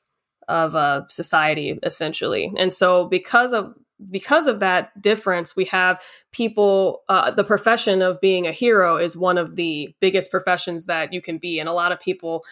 [0.47, 2.51] of uh, society essentially.
[2.57, 3.75] And so because of
[4.09, 6.01] because of that difference, we have
[6.31, 11.11] people, uh, the profession of being a hero is one of the biggest professions that
[11.11, 11.59] you can be.
[11.59, 12.45] And a lot of people,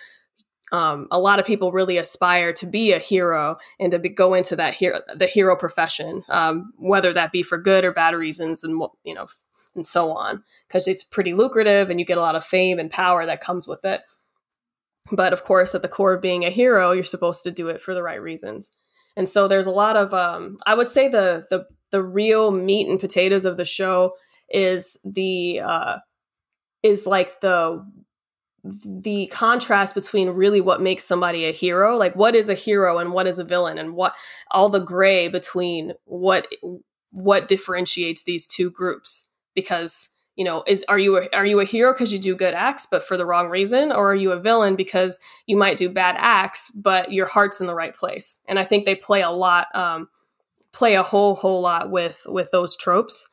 [0.71, 4.33] um, a lot of people really aspire to be a hero and to be, go
[4.33, 8.63] into that hero, the hero profession, um, whether that be for good or bad reasons
[8.63, 9.27] and, you know,
[9.75, 12.91] and so on, because it's pretty lucrative and you get a lot of fame and
[12.91, 14.01] power that comes with it.
[15.11, 17.79] But of course, at the core of being a hero, you're supposed to do it
[17.79, 18.75] for the right reasons.
[19.15, 22.89] And so there's a lot of um, I would say the the the real meat
[22.89, 24.13] and potatoes of the show
[24.49, 25.97] is the uh,
[26.83, 27.85] is like the
[28.83, 33.11] the contrast between really what makes somebody a hero like what is a hero and
[33.11, 34.13] what is a villain and what
[34.51, 36.47] all the gray between what
[37.11, 39.29] what differentiates these two groups.
[39.55, 42.53] Because you know is are you a, are you a hero because you do good
[42.53, 43.91] acts but for the wrong reason?
[43.91, 47.67] Or are you a villain because you might do bad acts but your heart's in
[47.67, 48.39] the right place?
[48.47, 50.09] And i think they play a lot um,
[50.73, 53.27] play a whole whole lot with with those tropes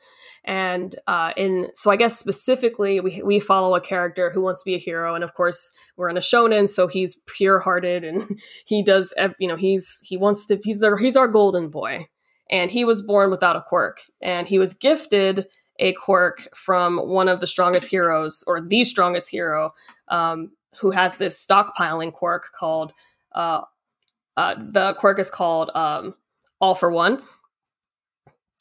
[0.45, 4.71] and uh, in so I guess specifically we we follow a character who wants to
[4.71, 8.39] be a hero, and of course we're in a shonen, so he's pure hearted and
[8.67, 12.07] he does you know he's he wants to he's the he's our golden boy,
[12.51, 15.47] and he was born without a quirk, and he was gifted
[15.81, 19.71] a quirk from one of the strongest heroes or the strongest hero
[20.09, 22.93] um, who has this stockpiling quirk called
[23.35, 23.63] uh,
[24.37, 26.15] uh, the quirk is called um,
[26.61, 27.23] all for one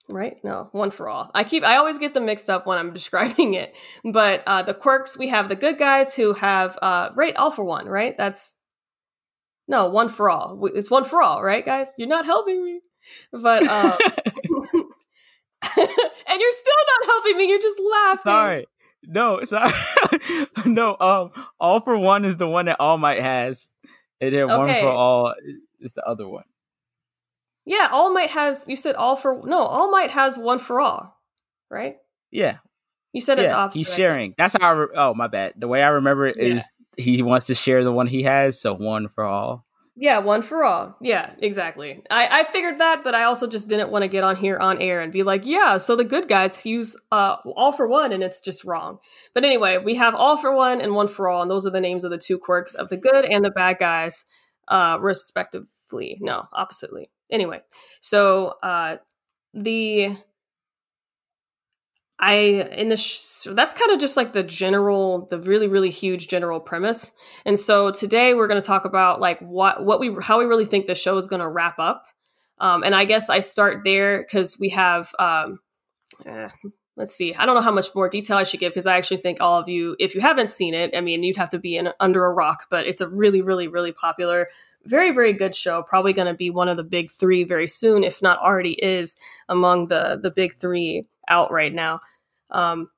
[0.09, 2.93] right no one for all i keep i always get them mixed up when i'm
[2.93, 3.73] describing it
[4.03, 7.63] but uh, the quirks we have the good guys who have uh, right all for
[7.63, 8.57] one right that's
[9.67, 12.81] no one for all it's one for all right guys you're not helping me
[13.31, 13.97] but uh,
[15.77, 15.87] and
[16.39, 17.47] you're still not helping me.
[17.47, 18.21] You're just laughing.
[18.23, 18.67] Sorry.
[19.03, 19.73] No, sorry.
[20.65, 23.67] no, um, all for one is the one that All Might has.
[24.21, 24.57] And then okay.
[24.57, 25.35] one for all
[25.79, 26.45] is the other one.
[27.65, 31.19] Yeah, All Might has you said all for no, All Might has one for all,
[31.69, 31.97] right?
[32.31, 32.57] Yeah.
[33.13, 33.79] You said yeah, it the opposite.
[33.79, 34.33] He's sharing.
[34.37, 35.53] That's how I re- oh my bad.
[35.57, 36.55] The way I remember it yeah.
[36.55, 39.65] is he wants to share the one he has, so one for all.
[39.95, 40.97] Yeah, one for all.
[41.01, 42.01] Yeah, exactly.
[42.09, 44.81] I, I figured that, but I also just didn't want to get on here on
[44.81, 48.23] air and be like, yeah, so the good guys use uh, all for one, and
[48.23, 48.97] it's just wrong.
[49.35, 51.79] But anyway, we have all for one and one for all, and those are the
[51.79, 54.25] names of the two quirks of the good and the bad guys,
[54.67, 56.17] uh, respectively.
[56.19, 57.11] No, oppositely.
[57.33, 57.61] Anyway,
[57.99, 58.97] so uh,
[59.55, 60.15] the
[62.19, 62.33] I
[62.77, 66.59] in the sh- that's kind of just like the general, the really really huge general
[66.59, 67.17] premise.
[67.43, 70.65] And so today we're going to talk about like what what we how we really
[70.65, 72.05] think the show is going to wrap up.
[72.59, 75.09] Um, and I guess I start there because we have.
[75.17, 75.59] Um,
[76.25, 76.49] eh,
[76.95, 77.33] let's see.
[77.33, 79.59] I don't know how much more detail I should give because I actually think all
[79.59, 82.25] of you, if you haven't seen it, I mean, you'd have to be in under
[82.25, 82.67] a rock.
[82.69, 84.47] But it's a really really really popular
[84.85, 88.03] very very good show probably going to be one of the big three very soon
[88.03, 89.17] if not already is
[89.47, 91.99] among the the big three out right now.
[92.51, 92.89] Um,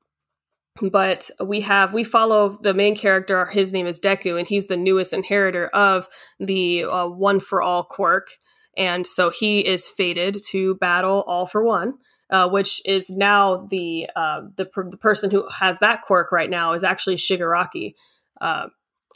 [0.82, 3.46] but we have we follow the main character.
[3.46, 6.10] His name is Deku, and he's the newest inheritor of
[6.40, 8.32] the uh, One for All quirk,
[8.76, 11.96] and so he is fated to battle All for One.
[12.32, 16.50] Uh, which is now the uh, the, per- the person who has that quirk right
[16.50, 17.94] now is actually Shigaraki,
[18.42, 18.66] uh,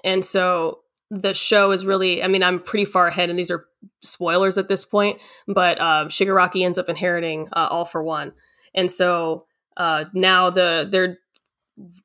[0.03, 2.23] and so the show is really.
[2.23, 3.65] I mean, I'm pretty far ahead, and these are
[4.01, 5.19] spoilers at this point.
[5.47, 8.33] But uh, Shigaraki ends up inheriting uh, All for One,
[8.73, 9.45] and so
[9.77, 11.17] uh, now the they're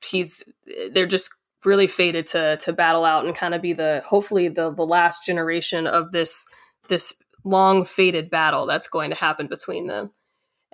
[0.07, 0.45] he's
[0.93, 1.31] they're just
[1.65, 5.25] really fated to to battle out and kind of be the hopefully the the last
[5.25, 6.47] generation of this
[6.89, 10.11] this long fated battle that's going to happen between them.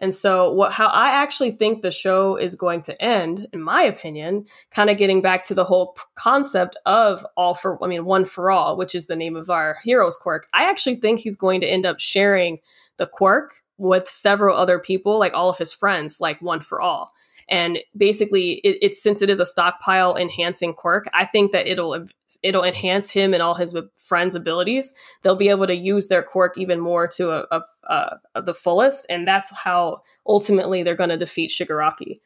[0.01, 3.83] And so what how I actually think the show is going to end in my
[3.83, 8.25] opinion, kind of getting back to the whole concept of all for I mean one
[8.25, 10.49] for all, which is the name of our hero's quirk.
[10.53, 12.59] I actually think he's going to end up sharing
[12.97, 17.13] the quirk with several other people, like all of his friends, like one for all.
[17.51, 22.07] And basically it, it's since it is a stockpile enhancing quirk i think that it'll
[22.43, 24.95] it'll enhance him and all his friends abilities.
[25.23, 29.07] They'll be able to use their quirk even more to a, a, a the fullest.
[29.11, 32.21] And that's how ultimately they're going to defeat shigaraki.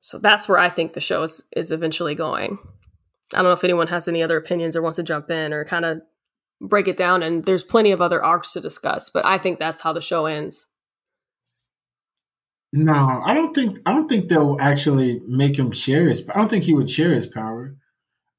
[0.00, 2.58] So that's where i think the show is, is eventually going.
[3.32, 5.64] I don't know if anyone has any other opinions or wants to jump in or
[5.64, 6.02] kind of
[6.60, 7.22] break it down.
[7.22, 10.26] And there's plenty of other arcs to discuss but i think that's how the show
[10.26, 10.66] ends
[12.76, 16.28] no, I don't think I don't think they'll actually make him share his.
[16.28, 17.76] I don't think he would share his power,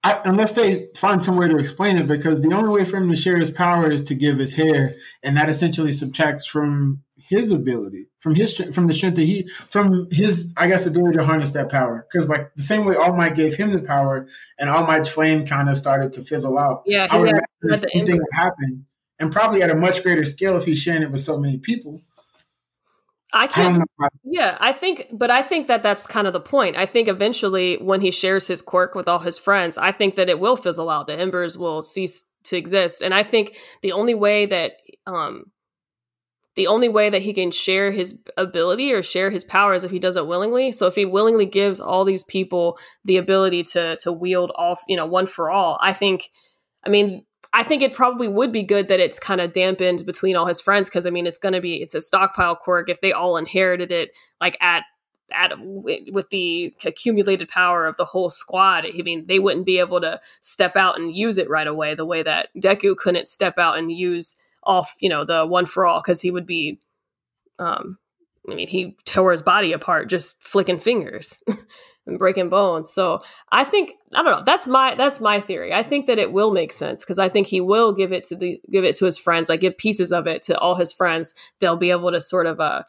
[0.04, 2.06] I, unless they find some way to explain it.
[2.06, 4.96] Because the only way for him to share his power is to give his hair,
[5.24, 10.08] and that essentially subtracts from his ability, from his from the strength that he, from
[10.12, 12.06] his I guess ability to harness that power.
[12.12, 14.28] Because like the same way All Might gave him the power,
[14.60, 16.84] and All Might's flame kind of started to fizzle out.
[16.86, 18.86] Yeah, I would imagine the same thing would happen,
[19.18, 22.02] and probably at a much greater scale if he's sharing it with so many people.
[23.36, 23.84] I can't.
[24.00, 26.78] I yeah, I think, but I think that that's kind of the point.
[26.78, 30.30] I think eventually, when he shares his quirk with all his friends, I think that
[30.30, 31.08] it will fizzle out.
[31.08, 35.52] The embers will cease to exist, and I think the only way that, um,
[36.56, 40.00] the only way that he can share his ability or share his powers if he
[40.00, 40.72] does it willingly.
[40.72, 44.96] So if he willingly gives all these people the ability to to wield all, you
[44.96, 46.30] know, one for all, I think.
[46.86, 47.25] I mean,
[47.56, 50.60] I think it probably would be good that it's kind of dampened between all his
[50.60, 53.38] friends because I mean it's going to be it's a stockpile quirk if they all
[53.38, 54.84] inherited it like at
[55.32, 58.86] at with the accumulated power of the whole squad.
[58.86, 62.06] I mean they wouldn't be able to step out and use it right away the
[62.06, 66.02] way that Deku couldn't step out and use off you know the one for all
[66.02, 66.78] because he would be
[67.58, 67.98] um
[68.52, 71.42] I mean he tore his body apart just flicking fingers.
[72.08, 72.90] and breaking bones.
[72.90, 73.20] So
[73.52, 74.44] I think I don't know.
[74.46, 75.74] That's my that's my theory.
[75.74, 78.36] I think that it will make sense because I think he will give it to
[78.36, 79.50] the give it to his friends.
[79.50, 81.36] Like give pieces of it to all his friends.
[81.60, 82.84] They'll be able to sort of uh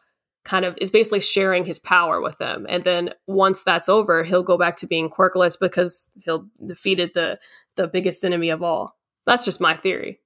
[0.47, 2.65] kind of is basically sharing his power with them.
[2.69, 7.39] And then once that's over, he'll go back to being quirkless because he'll defeated the
[7.75, 8.97] the biggest enemy of all.
[9.25, 10.21] That's just my theory.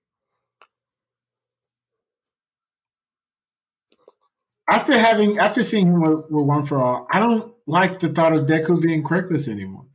[4.70, 8.36] After having after seeing him with, with One for All, I don't like the thought
[8.36, 9.86] of Deku being quirkless anymore.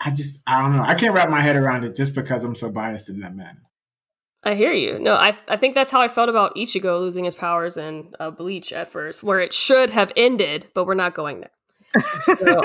[0.00, 0.82] I just, I don't know.
[0.82, 3.62] I can't wrap my head around it just because I'm so biased in that manner.
[4.42, 4.98] I hear you.
[4.98, 8.30] No, I I think that's how I felt about Ichigo losing his powers in uh,
[8.30, 11.50] Bleach at first, where it should have ended, but we're not going there.
[12.22, 12.62] So,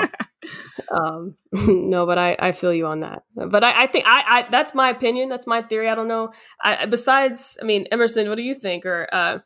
[0.92, 3.24] um, no, but I, I feel you on that.
[3.34, 5.28] But I, I think I, I that's my opinion.
[5.28, 5.88] That's my theory.
[5.88, 6.32] I don't know.
[6.62, 8.86] I, besides, I mean, Emerson, what do you think?
[8.86, 9.38] Or uh,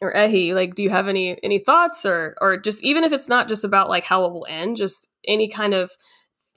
[0.00, 3.28] or Ehi, like, do you have any any thoughts, or or just even if it's
[3.28, 5.92] not just about like how it will end, just any kind of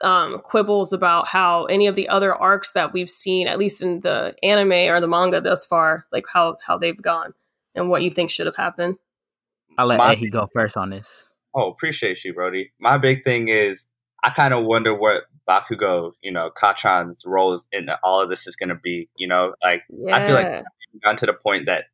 [0.02, 4.02] um, quibbles about how any of the other arcs that we've seen, at least in
[4.02, 7.34] the anime or the manga thus far, like how how they've gone
[7.76, 8.98] and what you think should have happened.
[9.78, 11.34] I'll let My, Ehi go first on this.
[11.56, 12.72] Oh, appreciate you, Brody.
[12.80, 13.88] My big thing is
[14.24, 18.56] I kind of wonder what Bakugo, you know, Kacchan's role in all of this is
[18.56, 19.10] going to be.
[19.18, 20.16] You know, like yeah.
[20.16, 20.64] I feel like
[21.02, 21.86] gotten to the point that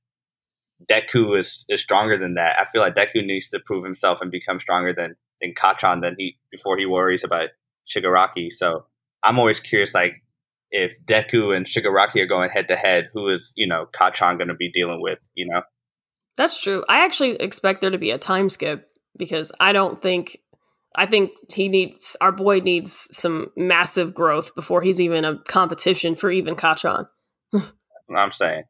[0.88, 2.56] Deku is, is stronger than that.
[2.60, 6.16] I feel like Deku needs to prove himself and become stronger than than Kacchan than
[6.18, 7.50] he before he worries about
[7.90, 8.52] Shigaraki.
[8.52, 8.86] So
[9.24, 10.24] I'm always curious, like
[10.72, 14.48] if Deku and Shigaraki are going head to head, who is you know Kacchan going
[14.48, 15.20] to be dealing with?
[15.36, 15.62] You know,
[16.38, 16.84] that's true.
[16.88, 20.38] I actually expect there to be a time skip because I don't think
[20.96, 26.16] I think he needs our boy needs some massive growth before he's even a competition
[26.16, 27.08] for even Kacchan.
[27.54, 28.64] I'm saying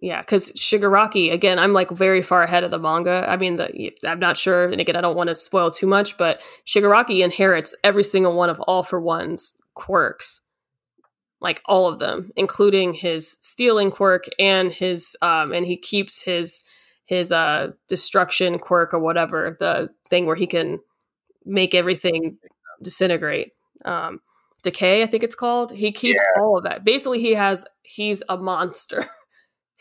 [0.00, 3.26] yeah, because Shigaraki again, I'm like very far ahead of the manga.
[3.28, 6.16] I mean, the, I'm not sure, and again, I don't want to spoil too much,
[6.16, 10.40] but Shigaraki inherits every single one of All for One's quirks,
[11.40, 16.64] like all of them, including his stealing quirk and his, um, and he keeps his
[17.04, 20.78] his uh destruction quirk or whatever the thing where he can
[21.44, 22.38] make everything
[22.82, 23.52] disintegrate.
[23.84, 24.20] Um,
[24.62, 25.72] decay, I think it's called.
[25.72, 26.42] He keeps yeah.
[26.42, 26.84] all of that.
[26.84, 29.06] Basically, he has he's a monster.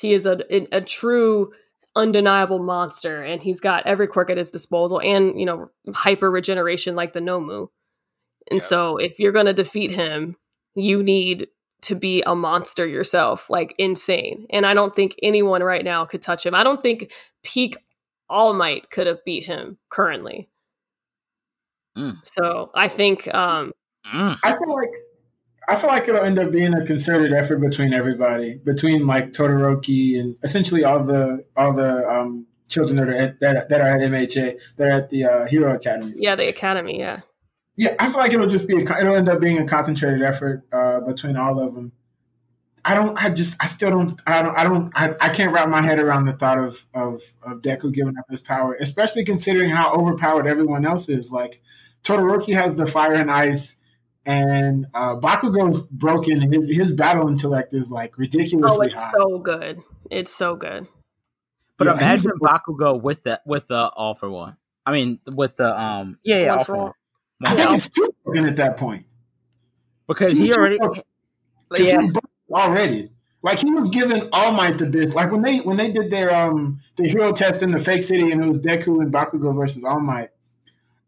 [0.02, 0.40] He is a,
[0.72, 1.52] a true
[1.96, 6.96] undeniable monster and he's got every quirk at his disposal and you know hyper regeneration
[6.96, 7.68] like the nomu
[8.50, 8.66] and yeah.
[8.66, 10.34] so if you're going to defeat him
[10.74, 11.48] you need
[11.82, 16.22] to be a monster yourself like insane and i don't think anyone right now could
[16.22, 17.12] touch him i don't think
[17.44, 17.76] peak
[18.30, 20.50] all might could have beat him currently
[21.98, 22.16] mm.
[22.24, 23.74] so i think um
[24.14, 24.38] mm.
[24.46, 24.92] i feel like
[25.68, 30.20] I feel like it'll end up being a concerted effort between everybody, between like Todoroki
[30.20, 34.02] and essentially all the all the um, children that are at that, that are at
[34.02, 36.14] MHA, that are at the uh, Hero Academy.
[36.16, 37.00] Yeah, the academy.
[37.00, 37.22] Yeah.
[37.76, 40.64] Yeah, I feel like it'll just be a, it'll end up being a concentrated effort
[40.72, 41.94] uh, between all of them.
[42.84, 43.18] I don't.
[43.18, 43.62] I just.
[43.62, 44.20] I still don't.
[44.26, 44.58] I don't.
[44.58, 44.92] I don't.
[44.96, 48.26] I, I can't wrap my head around the thought of of of Deku giving up
[48.30, 51.32] his power, especially considering how overpowered everyone else is.
[51.32, 51.62] Like
[52.04, 53.78] Todoroki has the fire and ice,
[54.26, 56.52] and uh, Bakugo's broken.
[56.52, 59.12] His his battle intellect is like ridiculously Oh, it's high.
[59.12, 59.80] so good.
[60.10, 60.88] It's so good.
[61.78, 64.58] But Yeah, imagine he's- Bakugo with the with the all for one.
[64.86, 66.94] I mean, with the um, yeah, yeah, all for for one.
[67.46, 69.06] I think it's too broken at that point.
[70.08, 71.04] because he He's already, broken.
[71.70, 72.14] 'Cause yeah, he's
[72.52, 73.12] already.
[73.44, 75.16] Like he was giving All Might the bit.
[75.16, 78.32] Like when they when they did their um the hero test in the fake city
[78.32, 80.30] and it was Deku and Bakugo versus All Might.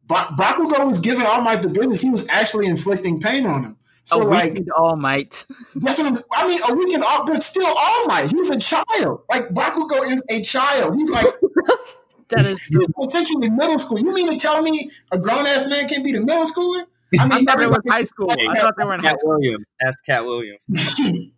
[0.08, 2.02] Ba- Bakugo was giving All Might the business.
[2.02, 3.78] He was actually inflicting pain on him.
[4.06, 5.46] So a like weakened All Might.
[5.76, 6.60] that's what I'm, I mean.
[6.68, 8.30] A weekend all, but still All Might.
[8.32, 9.22] He's a child.
[9.30, 10.96] Like Bakugo is a child.
[10.96, 11.26] He's like
[12.30, 14.00] That is he's essentially middle school.
[14.00, 16.84] You mean to tell me a grown ass man can't be the middle schooler?
[17.20, 18.32] I I mean, thought it was everybody- high school.
[18.32, 19.32] I thought they were in high Cat school.
[19.40, 19.66] Williams.
[19.86, 20.66] Ask Cat Williams.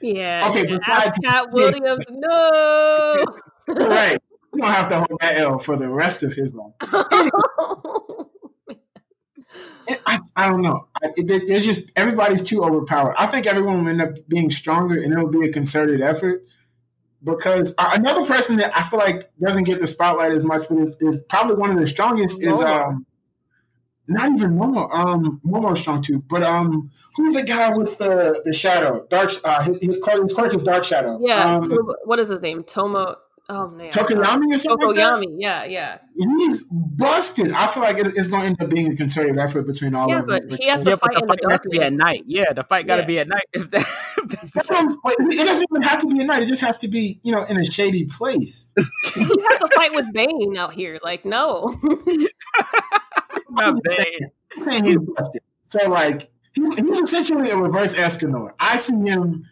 [0.00, 0.48] yeah.
[0.48, 0.78] Okay, yeah.
[0.86, 2.06] Ask Cat Williams.
[2.10, 3.24] No.
[3.68, 4.18] right.
[4.62, 6.72] Don't have to hold that L for the rest of his life.
[9.88, 10.86] It- I, I don't know.
[11.02, 13.16] It, there's just everybody's too overpowered.
[13.18, 16.44] I think everyone will end up being stronger, and it'll be a concerted effort.
[17.24, 20.78] Because uh, another person that I feel like doesn't get the spotlight as much, but
[20.78, 23.06] is, is probably one of the strongest is um,
[24.08, 24.88] not even Momo.
[24.94, 29.04] Um, Momo's strong too, but um, who's the guy with the the shadow?
[29.10, 29.30] Dark.
[29.44, 31.18] Uh, his his his is Dark Shadow.
[31.20, 31.56] yeah.
[31.56, 31.64] Um,
[32.04, 32.62] what is his name?
[32.64, 33.16] Tomo.
[33.54, 33.90] Oh man.
[33.90, 35.12] Tokoyami or something like that.
[35.16, 35.36] Tokoyami.
[35.38, 35.98] Yeah, yeah.
[36.16, 37.52] He's busted.
[37.52, 40.08] I feel like it, it's going to end up being a concerted effort between all
[40.08, 40.48] Yeah, of them.
[40.48, 42.22] but he has to Yeah, fight the in the fight has to be at night.
[42.26, 43.06] Yeah, the fight got to Yeah.
[43.06, 43.44] be at night.
[43.52, 46.20] If, that, if that's the That's what I'm- wait, it doesn't even have to be
[46.20, 46.42] at night.
[46.42, 48.70] It just has to be, you know, in a shady place.
[49.16, 50.98] You have to fight with Bane out here.
[51.02, 51.78] Like, no.
[53.50, 54.06] not bad.
[54.64, 55.42] Man, he's busted.
[55.64, 58.50] So like, he's, he's essentially a reverse Escanor.
[58.58, 59.44] I see him,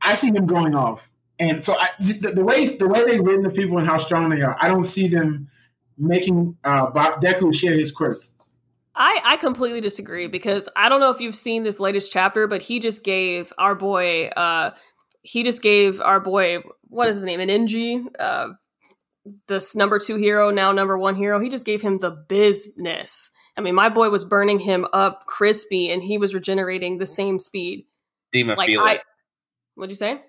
[0.00, 3.42] I see him going off, and so I, the, the way the way they've written
[3.42, 5.48] the people and how strong they are, I don't see them
[5.96, 8.20] making uh, Ba- Deku share his quirk.
[8.94, 12.62] I, I completely disagree because I don't know if you've seen this latest chapter, but
[12.62, 14.72] he just gave our boy, uh,
[15.22, 16.58] he just gave our boy,
[16.88, 18.48] what is his name, an NG, uh,
[19.46, 21.38] this number two hero, now number one hero.
[21.38, 23.30] He just gave him the business.
[23.56, 27.38] I mean, my boy was burning him up crispy and he was regenerating the same
[27.38, 27.84] speed.
[28.32, 29.02] Didn't Like, feel I, it.
[29.74, 30.22] what'd you say?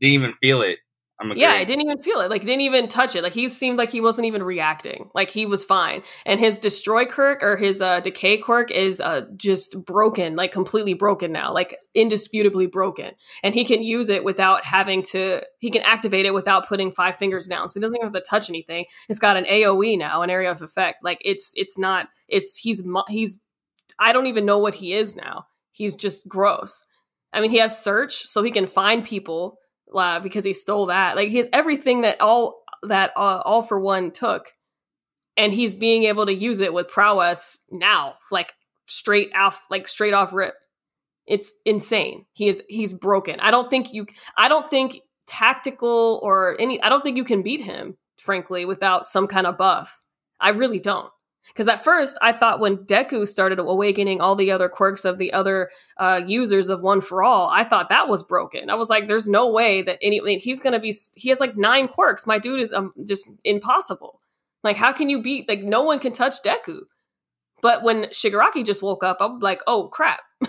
[0.00, 0.78] Didn't even feel it.
[1.20, 2.30] I'm Yeah, I didn't even feel it.
[2.30, 3.22] Like, didn't even touch it.
[3.22, 5.10] Like, he seemed like he wasn't even reacting.
[5.14, 6.02] Like, he was fine.
[6.24, 10.94] And his destroy quirk or his uh, decay quirk is uh, just broken, like completely
[10.94, 13.12] broken now, like indisputably broken.
[13.42, 15.42] And he can use it without having to.
[15.58, 17.68] He can activate it without putting five fingers down.
[17.68, 18.86] So he doesn't even have to touch anything.
[19.10, 21.04] It's got an AOE now, an area of effect.
[21.04, 22.08] Like, it's it's not.
[22.28, 23.42] It's he's he's.
[23.98, 25.46] I don't even know what he is now.
[25.70, 26.86] He's just gross.
[27.32, 29.59] I mean, he has search, so he can find people
[29.94, 31.16] uh, because he stole that.
[31.16, 34.52] Like he has everything that all that uh, all for one took,
[35.36, 38.52] and he's being able to use it with prowess now, like
[38.86, 40.54] straight off, like straight off rip.
[41.26, 42.26] It's insane.
[42.32, 43.38] He is he's broken.
[43.40, 44.06] I don't think you.
[44.36, 46.82] I don't think tactical or any.
[46.82, 50.00] I don't think you can beat him, frankly, without some kind of buff.
[50.40, 51.10] I really don't.
[51.48, 55.32] Because at first, I thought when Deku started awakening all the other quirks of the
[55.32, 58.70] other uh, users of One for All, I thought that was broken.
[58.70, 60.94] I was like, "There's no way that any I mean, he's gonna be.
[61.14, 62.26] He has like nine quirks.
[62.26, 64.20] My dude is um, just impossible.
[64.62, 65.48] Like, how can you beat?
[65.48, 66.82] Like, no one can touch Deku.
[67.62, 70.22] But when Shigaraki just woke up, I'm like, oh crap.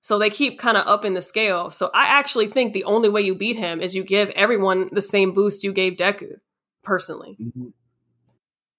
[0.00, 1.70] so they keep kind of up in the scale.
[1.70, 5.02] So I actually think the only way you beat him is you give everyone the
[5.02, 6.34] same boost you gave Deku.
[6.82, 7.38] Personally,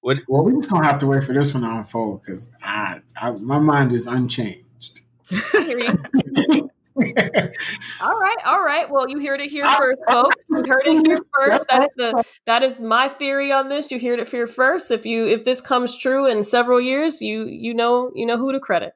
[0.04, 3.00] What, Well, we're just gonna have to wait for this one to unfold because I,
[3.16, 5.00] I, my mind is unchanged.
[5.32, 6.70] I hear you.
[6.96, 8.88] All right, all right.
[8.88, 10.46] Well, you heard it here ah, first, ah, folks.
[10.50, 11.66] You heard it here first.
[11.68, 13.90] That's the that is my theory on this.
[13.90, 14.92] You heard it here first.
[14.92, 18.52] If you if this comes true in several years, you you know you know who
[18.52, 18.94] to credit.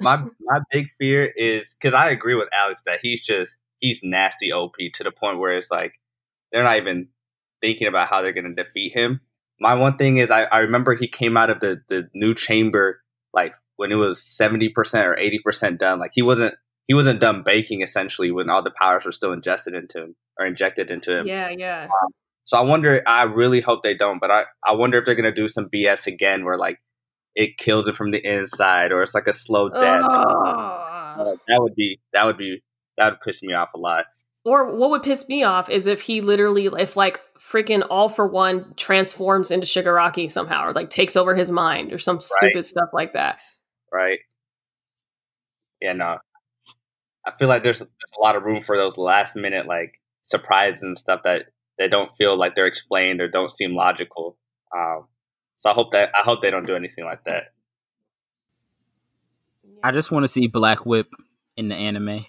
[0.00, 4.52] my my big fear is because I agree with Alex that he's just he's nasty
[4.52, 5.94] OP to the point where it's like
[6.52, 7.08] they're not even
[7.60, 9.20] thinking about how they're going to defeat him.
[9.60, 13.00] My one thing is I, I remember he came out of the the new chamber
[13.32, 15.98] like when it was seventy percent or eighty percent done.
[15.98, 16.54] Like he wasn't
[16.86, 20.46] he wasn't done baking essentially when all the powers were still ingested into him or
[20.46, 21.26] injected into him.
[21.26, 21.88] Yeah, yeah.
[22.44, 23.02] So I wonder.
[23.06, 24.20] I really hope they don't.
[24.20, 26.78] But I I wonder if they're going to do some BS again where like
[27.34, 30.02] it kills it from the inside or it's like a slow death.
[30.02, 30.86] Ugh.
[31.18, 32.62] Uh, that would be that would be
[32.98, 34.04] that would piss me off a lot.
[34.46, 38.28] Or what would piss me off is if he literally, if like freaking all for
[38.28, 42.90] one transforms into Shigaraki somehow, or like takes over his mind, or some stupid stuff
[42.92, 43.40] like that.
[43.92, 44.20] Right?
[45.82, 46.18] Yeah, no.
[47.26, 50.84] I feel like there's, there's a lot of room for those last minute like surprises
[50.84, 54.38] and stuff that they don't feel like they're explained or don't seem logical.
[54.72, 55.08] Um,
[55.56, 57.52] so I hope that I hope they don't do anything like that.
[59.82, 61.08] I just want to see Black Whip
[61.56, 62.26] in the anime.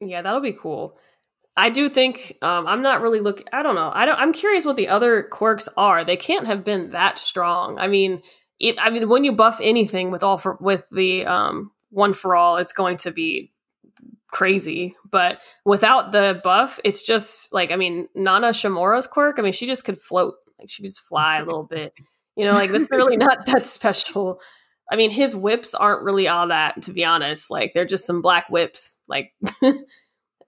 [0.00, 0.98] Yeah, that'll be cool.
[1.56, 3.42] I do think um, I'm not really look.
[3.52, 3.90] I don't know.
[3.92, 4.18] I don't.
[4.18, 6.04] I'm curious what the other quirks are.
[6.04, 7.78] They can't have been that strong.
[7.78, 8.20] I mean,
[8.60, 8.76] it.
[8.78, 12.58] I mean, when you buff anything with all for with the um, one for all,
[12.58, 13.52] it's going to be
[14.28, 14.94] crazy.
[15.10, 19.38] But without the buff, it's just like I mean, Nana Shimura's quirk.
[19.38, 20.34] I mean, she just could float.
[20.58, 21.94] Like she could just fly a little bit.
[22.36, 24.40] You know, like this is really not that special.
[24.90, 27.50] I mean, his whips aren't really all that, to be honest.
[27.50, 28.98] Like they're just some black whips.
[29.08, 29.32] Like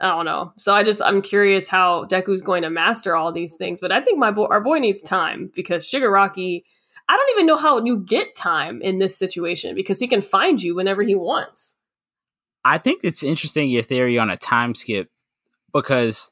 [0.00, 0.52] I don't know.
[0.56, 3.80] So I just I'm curious how Deku's going to master all these things.
[3.80, 6.62] But I think my boy, our boy needs time because Shigaraki.
[7.10, 10.62] I don't even know how you get time in this situation because he can find
[10.62, 11.78] you whenever he wants.
[12.66, 15.08] I think it's interesting your theory on a time skip
[15.72, 16.30] because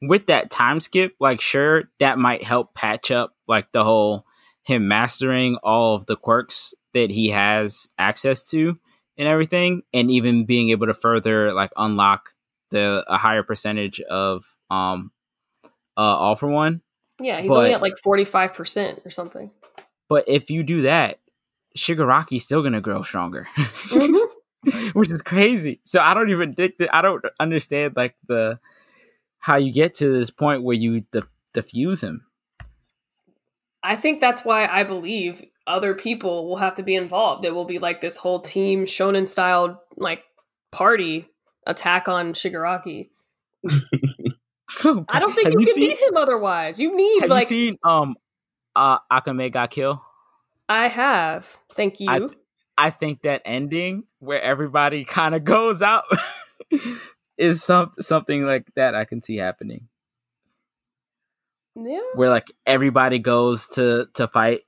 [0.00, 4.26] with that time skip, like sure that might help patch up like the whole
[4.62, 8.78] him mastering all of the quirks that he has access to
[9.18, 12.30] and everything, and even being able to further like unlock
[12.70, 15.12] the a higher percentage of um
[15.96, 16.80] uh all for one.
[17.20, 19.50] Yeah, he's but, only at like forty five percent or something.
[20.08, 21.18] But if you do that,
[21.76, 23.46] Shigaraki's still gonna grow stronger.
[23.56, 24.90] Mm-hmm.
[24.98, 25.80] Which is crazy.
[25.84, 28.58] So I don't even think that I don't understand like the
[29.38, 32.24] how you get to this point where you de- diffuse him.
[33.82, 37.44] I think that's why I believe other people will have to be involved.
[37.44, 40.22] It will be like this whole team shonen style like
[40.72, 41.28] party
[41.66, 43.10] attack on Shigaraki.
[44.84, 46.78] oh, I don't think you, you, can seen, beat him otherwise.
[46.78, 48.14] You need have like you seen um
[48.74, 50.02] uh Akame ga Kill?
[50.68, 51.60] I have.
[51.72, 52.10] Thank you.
[52.10, 52.28] I,
[52.86, 56.04] I think that ending where everybody kind of goes out
[57.38, 59.88] is some something like that I can see happening.
[61.74, 62.00] Yeah.
[62.14, 64.62] Where like everybody goes to to fight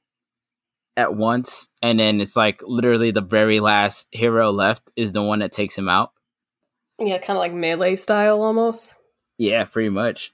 [0.98, 5.38] at once and then it's like literally the very last hero left is the one
[5.38, 6.12] that takes him out.
[6.98, 9.00] Yeah, kind of like melee style almost.
[9.38, 10.32] Yeah, pretty much.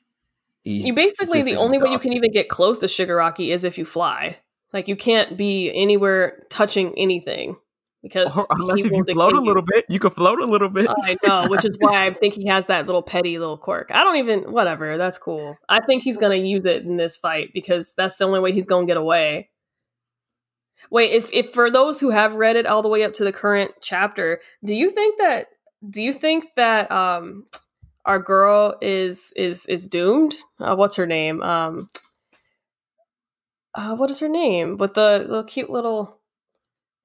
[0.62, 3.77] He, you basically the only way you can even get close to Shigaraki is if
[3.77, 4.39] you fly.
[4.73, 7.57] Like you can't be anywhere touching anything
[8.03, 9.69] because or unless if you float a little you.
[9.71, 10.89] bit, you can float a little bit.
[10.89, 13.91] I know, which is why I think he has that little petty little quirk.
[13.93, 14.97] I don't even whatever.
[14.97, 15.59] That's cool.
[15.69, 18.67] I think he's gonna use it in this fight because that's the only way he's
[18.67, 19.51] gonna get away.
[20.91, 23.32] Wait, if if for those who have read it all the way up to the
[23.32, 25.47] current chapter, do you think that
[25.89, 27.45] do you think that um
[28.05, 30.35] our girl is is is doomed?
[30.61, 31.43] Uh, what's her name?
[31.43, 31.89] Um
[33.74, 34.76] uh, what is her name?
[34.78, 36.20] With the, the cute little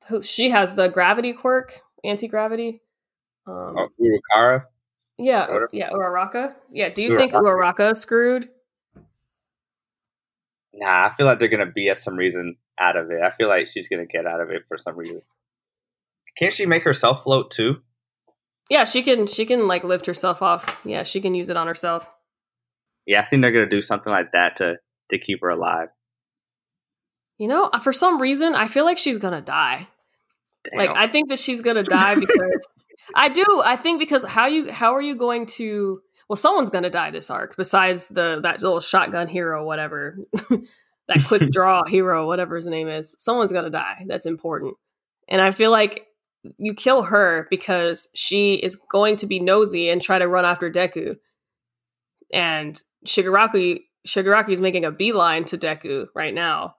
[0.08, 2.82] who she has the gravity quirk, anti gravity.
[3.48, 4.66] Um, oh, Urukara.
[5.18, 6.56] Yeah, yeah, Uraraka.
[6.72, 7.18] Yeah, do you Uraraka.
[7.18, 8.50] think Uraraka screwed?
[10.74, 13.22] Nah, I feel like they're gonna be at some reason out of it.
[13.22, 15.22] I feel like she's gonna get out of it for some reason.
[16.38, 17.82] Can't she make herself float too?
[18.70, 19.28] Yeah, she can.
[19.28, 20.78] She can like lift herself off.
[20.86, 22.14] Yeah, she can use it on herself.
[23.06, 24.78] Yeah, I think they're gonna do something like that to
[25.12, 25.90] to keep her alive.
[27.38, 29.88] You know, uh, for some reason, I feel like she's gonna die.
[30.66, 30.78] Damn.
[30.78, 32.68] Like I think that she's gonna die because
[33.16, 33.46] I do.
[33.66, 36.02] I think because how you how are you going to?
[36.28, 40.20] Well, someone's gonna die this arc besides the that little shotgun hero, whatever,
[41.10, 43.14] that quick draw hero, whatever his name is.
[43.18, 44.06] Someone's gonna die.
[44.08, 44.76] That's important,
[45.28, 46.08] and I feel like
[46.58, 50.72] you kill her because she is going to be nosy and try to run after
[50.72, 51.18] Deku,
[52.34, 56.76] and Shigaraki Shigaraki is making a beeline to Deku right now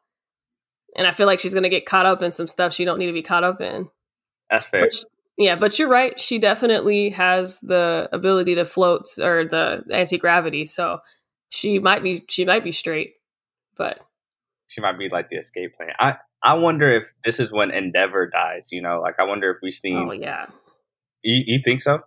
[0.97, 2.99] and I feel like she's going to get caught up in some stuff she don't
[2.99, 3.89] need to be caught up in.
[4.51, 4.83] That's fair.
[4.83, 5.05] Which,
[5.39, 6.18] yeah, but you're right.
[6.18, 11.01] She definitely has the ability to float or the anti gravity, so
[11.49, 13.14] she might be she might be straight,
[13.76, 14.01] but
[14.71, 15.91] she might be like the escape plan.
[15.99, 18.68] I I wonder if this is when Endeavor dies.
[18.71, 20.09] You know, like I wonder if we seen.
[20.09, 20.47] Oh yeah.
[21.23, 22.01] You, you think so?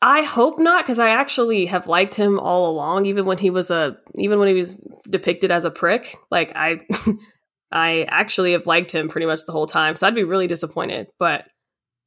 [0.00, 3.70] I hope not, because I actually have liked him all along, even when he was
[3.70, 6.16] a even when he was depicted as a prick.
[6.30, 6.80] Like I
[7.72, 9.94] I actually have liked him pretty much the whole time.
[9.94, 11.06] So I'd be really disappointed.
[11.18, 11.48] But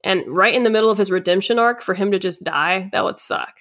[0.03, 3.05] and right in the middle of his redemption arc, for him to just die, that
[3.05, 3.53] would suck.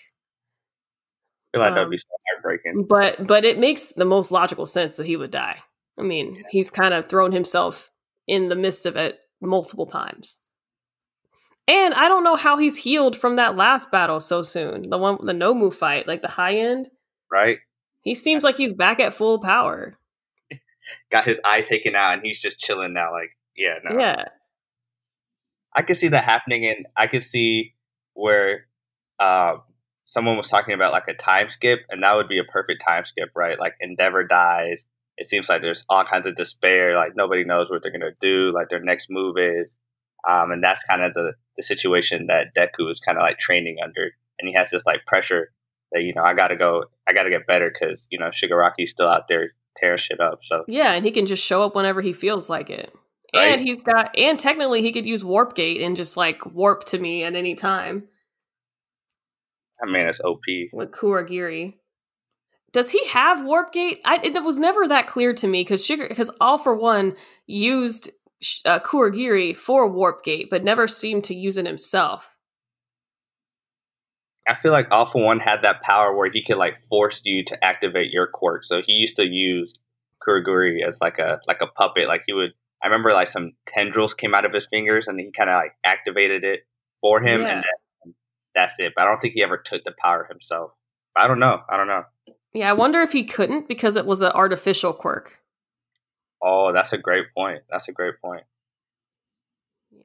[1.53, 2.86] I feel like um, that'd be so heartbreaking.
[2.88, 5.59] But but it makes the most logical sense that he would die.
[5.98, 6.42] I mean, yeah.
[6.51, 7.90] he's kind of thrown himself
[8.26, 10.40] in the midst of it multiple times.
[11.66, 14.90] And I don't know how he's healed from that last battle so soon.
[14.90, 16.90] The one, the Nomu fight, like the high end.
[17.30, 17.59] Right.
[18.03, 19.96] He seems like he's back at full power.
[21.12, 23.12] Got his eye taken out, and he's just chilling now.
[23.12, 24.01] Like, yeah, no.
[24.01, 24.24] Yeah.
[25.76, 27.74] I could see that happening, and I could see
[28.14, 28.66] where
[29.20, 29.59] uh,
[30.11, 33.04] someone was talking about like a time skip, and that would be a perfect time
[33.04, 33.58] skip, right?
[33.58, 34.84] Like Endeavor dies.
[35.16, 36.96] It seems like there's all kinds of despair.
[36.96, 38.52] Like nobody knows what they're gonna do.
[38.52, 39.74] Like their next move is,
[40.28, 43.76] um, and that's kind of the the situation that Deku is kind of like training
[43.82, 45.52] under, and he has this like pressure
[45.92, 49.08] that you know I gotta go, I gotta get better because you know Shigaraki's still
[49.08, 50.40] out there tearing shit up.
[50.42, 52.92] So Yeah, and he can just show up whenever he feels like it.
[53.32, 53.52] Right.
[53.52, 56.98] And he's got and technically he could use warp gate and just like warp to
[56.98, 58.08] me at any time
[59.83, 60.43] I mean it's OP.
[60.72, 61.74] with Kurogiri.
[62.72, 64.01] Does he have warp gate?
[64.05, 67.16] I, it was never that clear to me because Sugar because All for One
[67.47, 68.11] used
[68.64, 72.37] uh, Kurogiri for warp gate, but never seemed to use it himself.
[74.49, 77.45] I feel like All for One had that power where he could like force you
[77.47, 78.64] to activate your quirk.
[78.64, 79.74] So he used to use
[80.26, 82.09] Kurogiri as like a like a puppet.
[82.09, 82.51] Like he would.
[82.83, 85.72] I remember like some tendrils came out of his fingers, and he kind of like
[85.85, 86.61] activated it
[87.01, 87.57] for him, Yeah.
[87.57, 87.64] and
[88.61, 88.92] that's it.
[88.94, 90.72] But I don't think he ever took the power himself.
[91.16, 91.61] I don't know.
[91.68, 92.04] I don't know.
[92.52, 95.40] Yeah, I wonder if he couldn't because it was an artificial quirk.
[96.42, 97.62] Oh, that's a great point.
[97.70, 98.44] That's a great point.
[99.90, 100.02] Yeah.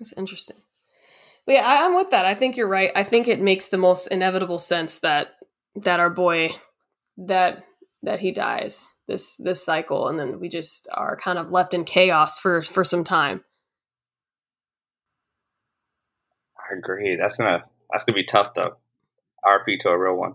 [0.00, 0.56] It's interesting.
[1.46, 2.26] But yeah, I, I'm with that.
[2.26, 2.92] I think you're right.
[2.94, 5.34] I think it makes the most inevitable sense that
[5.76, 6.50] that our boy
[7.16, 7.64] that
[8.02, 11.84] that he dies this this cycle, and then we just are kind of left in
[11.84, 13.42] chaos for for some time.
[16.70, 17.16] I agree.
[17.16, 18.76] That's gonna that's gonna be tough though.
[19.44, 20.34] RP to a real one.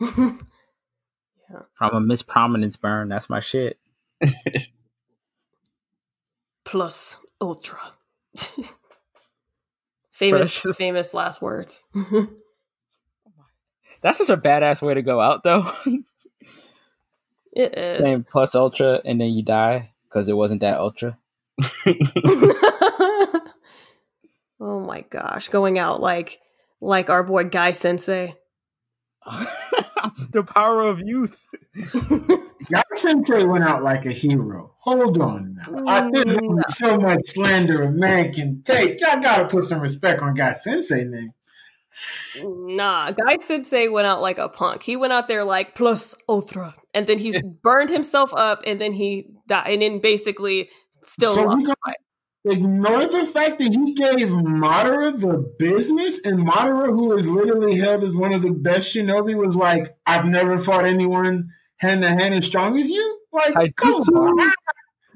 [0.00, 0.36] Yeah.
[1.74, 3.78] From a Miss Prominence burn, that's my shit.
[6.64, 7.78] Plus ultra.
[10.10, 10.76] famous Precious.
[10.76, 11.90] famous last words.
[14.00, 15.70] That's such a badass way to go out, though.
[17.52, 17.98] it is.
[17.98, 21.18] Saying plus ultra and then you die because it wasn't that ultra.
[24.60, 26.40] Oh my gosh, going out like
[26.80, 28.34] like our boy Guy Sensei.
[30.30, 31.40] the power of youth.
[32.70, 34.74] Guy Sensei went out like a hero.
[34.82, 35.84] Hold on now.
[35.86, 36.12] I, mm.
[36.12, 39.00] there's only so much slander a man can take.
[39.00, 41.32] Y'all gotta put some respect on Guy Sensei name.
[42.44, 44.82] Nah, Guy Sensei went out like a punk.
[44.82, 48.92] He went out there like plus ultra, and then he's burned himself up, and then
[48.92, 50.68] he died, and then basically
[51.04, 51.94] still So lost we the gonna
[52.44, 58.04] ignore the fact that he gave Madara the business, and Madara, who is literally held
[58.04, 62.34] as one of the best shinobi, was like, "I've never fought anyone hand to hand
[62.34, 64.16] as strong as you." Like, come Taijutsu.
[64.16, 64.52] on.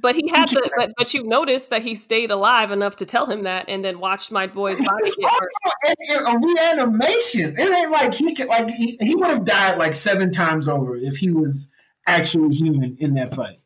[0.01, 3.27] But he had the but but you noticed that he stayed alive enough to tell
[3.27, 5.51] him that, and then watched my boy's body It's get hurt.
[5.65, 7.55] also a, a reanimation.
[7.59, 10.95] It ain't like he could like he, he would have died like seven times over
[10.97, 11.69] if he was
[12.07, 13.59] actually human in that fight.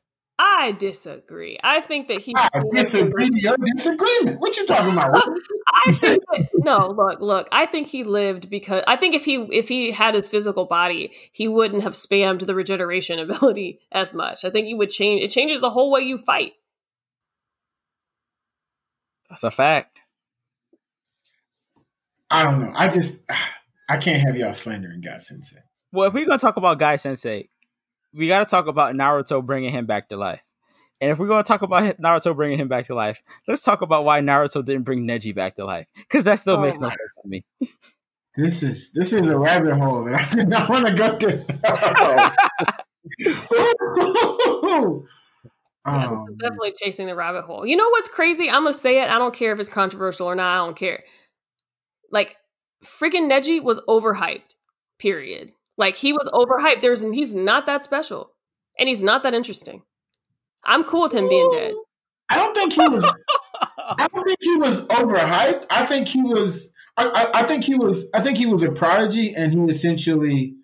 [0.44, 1.56] I disagree.
[1.62, 2.34] I think that he.
[2.36, 4.40] I disagree to your disagreement.
[4.40, 5.14] What you talking about?
[5.72, 6.88] I think that, no.
[6.88, 7.48] Look, look.
[7.52, 11.12] I think he lived because I think if he if he had his physical body,
[11.30, 14.44] he wouldn't have spammed the regeneration ability as much.
[14.44, 15.22] I think you would change.
[15.22, 16.54] It changes the whole way you fight.
[19.28, 20.00] That's a fact.
[22.32, 22.72] I don't know.
[22.74, 23.30] I just
[23.88, 25.60] I can't have y'all slandering Guy Sensei.
[25.92, 27.48] Well, if we're gonna talk about Guy Sensei,
[28.14, 30.40] we got to talk about Naruto bringing him back to life.
[31.00, 34.04] And if we're gonna talk about Naruto bringing him back to life, let's talk about
[34.04, 36.90] why Naruto didn't bring Neji back to life because that still Oh makes no my-
[36.90, 37.44] sense to me.
[38.34, 41.44] This is this is a rabbit hole that I did not want to go to.
[45.84, 47.66] Yeah, Um, this is definitely chasing the rabbit hole.
[47.66, 48.48] You know what's crazy?
[48.48, 49.10] I'm gonna say it.
[49.10, 50.54] I don't care if it's controversial or not.
[50.54, 51.02] I don't care.
[52.10, 52.36] Like,
[52.84, 54.54] freaking Neji was overhyped.
[54.98, 55.52] Period.
[55.78, 56.80] Like he was overhyped.
[56.80, 58.32] There's he's not that special,
[58.78, 59.82] and he's not that interesting.
[60.64, 61.74] I'm cool with him being dead.
[62.28, 63.04] I don't think he was.
[63.78, 65.66] I don't think he was overhyped.
[65.70, 66.72] I think he was.
[66.96, 68.08] I, I, I think he was.
[68.14, 70.56] I think he was a prodigy, and he essentially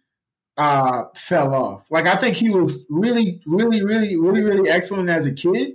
[0.56, 1.90] uh, fell off.
[1.90, 5.72] Like I think he was really, really, really, really, really excellent as a kid,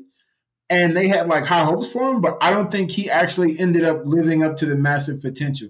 [0.69, 2.21] and they had like high hopes for him.
[2.21, 5.69] But I don't think he actually ended up living up to the massive potential.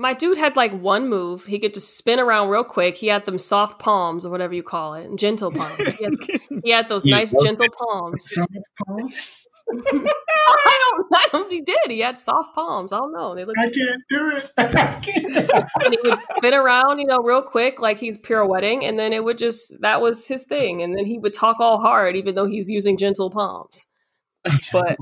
[0.00, 1.44] My dude had like one move.
[1.44, 2.96] He could just spin around real quick.
[2.96, 5.76] He had them soft palms or whatever you call it, gentle palms.
[5.76, 6.14] He had,
[6.64, 8.32] he had those He nice gentle palms.
[8.32, 9.46] Soft palms?
[9.70, 11.06] I don't.
[11.12, 11.50] I don't.
[11.50, 11.90] He did.
[11.90, 12.92] He had soft palms.
[12.92, 13.34] I don't know.
[13.34, 13.56] They look.
[13.58, 14.50] I can't do it.
[14.56, 15.50] I can't.
[15.84, 19.24] and he would spin around, you know, real quick, like he's pirouetting, and then it
[19.24, 22.46] would just that was his thing, and then he would talk all hard, even though
[22.46, 23.88] he's using gentle palms.
[24.72, 24.96] But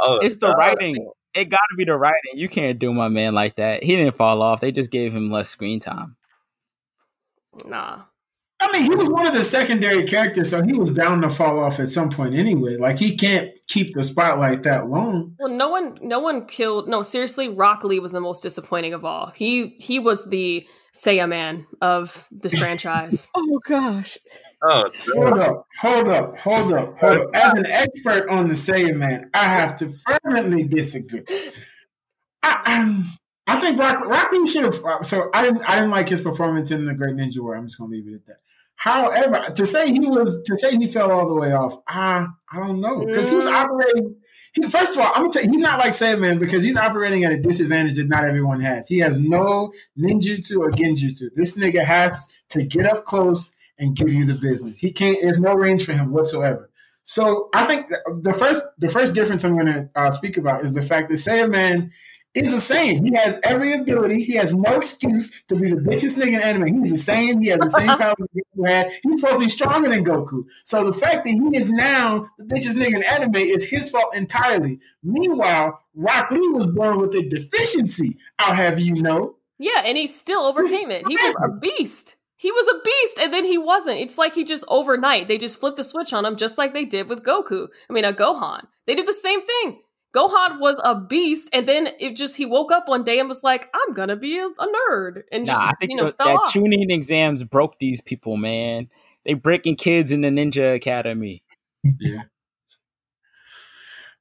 [0.00, 0.96] Oh, It's the uh, writing.
[1.34, 2.34] It got to be the writing.
[2.34, 3.82] You can't do my man like that.
[3.82, 4.60] He didn't fall off.
[4.60, 6.16] They just gave him less screen time.
[7.64, 8.02] nah,
[8.64, 11.58] I mean, he was one of the secondary characters, so he was bound to fall
[11.58, 12.76] off at some point anyway.
[12.76, 15.34] Like he can't keep the spotlight that long.
[15.38, 16.88] Well, no one, no one killed.
[16.88, 19.32] No, seriously, Rock Lee was the most disappointing of all.
[19.34, 23.30] He he was the Saiyaman of the franchise.
[23.34, 24.16] oh gosh.
[24.62, 27.26] Oh, Hold up, hold up, hold up, hold up.
[27.34, 31.24] As an expert on the Saiyaman, I have to fervently disagree.
[32.44, 33.04] I, I'm,
[33.48, 34.80] I think Rock, Rock Lee should have.
[35.04, 37.56] So I didn't, I didn't like his performance in the Great Ninja War.
[37.56, 38.36] I'm just gonna leave it at that.
[38.82, 42.56] However, to say he was to say he fell all the way off, ah, I
[42.58, 43.52] don't know because he was Mm.
[43.54, 44.16] operating.
[44.54, 47.22] He, first of all, I'm gonna tell you, he's not like Saiyaman because he's operating
[47.22, 48.88] at a disadvantage that not everyone has.
[48.88, 51.28] He has no ninjutsu or genjutsu.
[51.36, 54.80] This nigga has to get up close and give you the business.
[54.80, 55.16] He can't.
[55.22, 56.68] There's no range for him whatsoever.
[57.04, 60.74] So I think the- first the first difference I'm going to uh, speak about is
[60.74, 61.90] the fact that Saiyaman
[62.34, 63.04] is the same.
[63.04, 64.22] He has every ability.
[64.24, 66.78] He has no excuse to be the bitchest nigga in anime.
[66.82, 67.40] He's the same.
[67.40, 68.92] He has the same powers that Goku had.
[69.02, 70.44] He's supposed to be stronger than Goku.
[70.64, 74.14] So the fact that he is now the bitchest nigga in anime is his fault
[74.16, 74.80] entirely.
[75.02, 78.16] Meanwhile, Rock Lee was born with a deficiency.
[78.38, 79.36] I'll have you know.
[79.58, 81.06] yeah, and he still overcame it.
[81.06, 82.16] He was a beast.
[82.36, 84.00] He was a beast, and then he wasn't.
[84.00, 86.84] It's like he just overnight they just flipped the switch on him, just like they
[86.84, 87.68] did with Goku.
[87.88, 88.66] I mean, a Gohan.
[88.86, 89.78] They did the same thing.
[90.14, 93.42] Gohan was a beast, and then it just he woke up one day and was
[93.42, 96.18] like, "I'm gonna be a, a nerd," and Nah, just I think you know that,
[96.18, 96.52] fell that off.
[96.52, 98.88] Chunin exams broke these people, man.
[99.24, 101.42] They breaking kids in the Ninja Academy.
[101.82, 102.22] Yeah.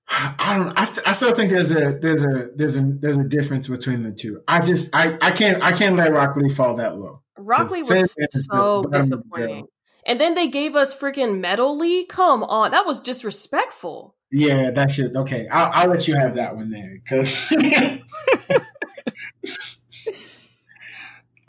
[0.09, 0.77] I don't.
[0.77, 4.03] I, st- I still think there's a there's a there's a there's a difference between
[4.03, 4.41] the two.
[4.47, 7.21] I just I, I can't I can't let Rock Lee fall that low.
[7.37, 9.67] Rock Lee was so the bottom of the disappointing.
[10.05, 12.05] And then they gave us freaking Metal Lee.
[12.05, 14.15] Come on, that was disrespectful.
[14.31, 15.47] Yeah, that should okay.
[15.49, 17.53] I'll, I'll let you have that one there because.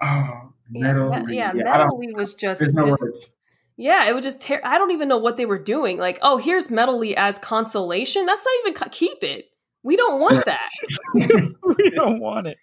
[0.02, 1.10] oh, metal.
[1.12, 1.36] yeah, Lee.
[1.36, 3.36] yeah, I Metal don't- Lee was just There's no dis- words.
[3.76, 4.60] Yeah, it would just tear.
[4.64, 5.96] I don't even know what they were doing.
[5.98, 8.26] Like, oh, here's Metal Lee as consolation.
[8.26, 9.46] That's not even co- keep it.
[9.82, 10.70] We don't want that
[11.14, 12.56] we don't want it.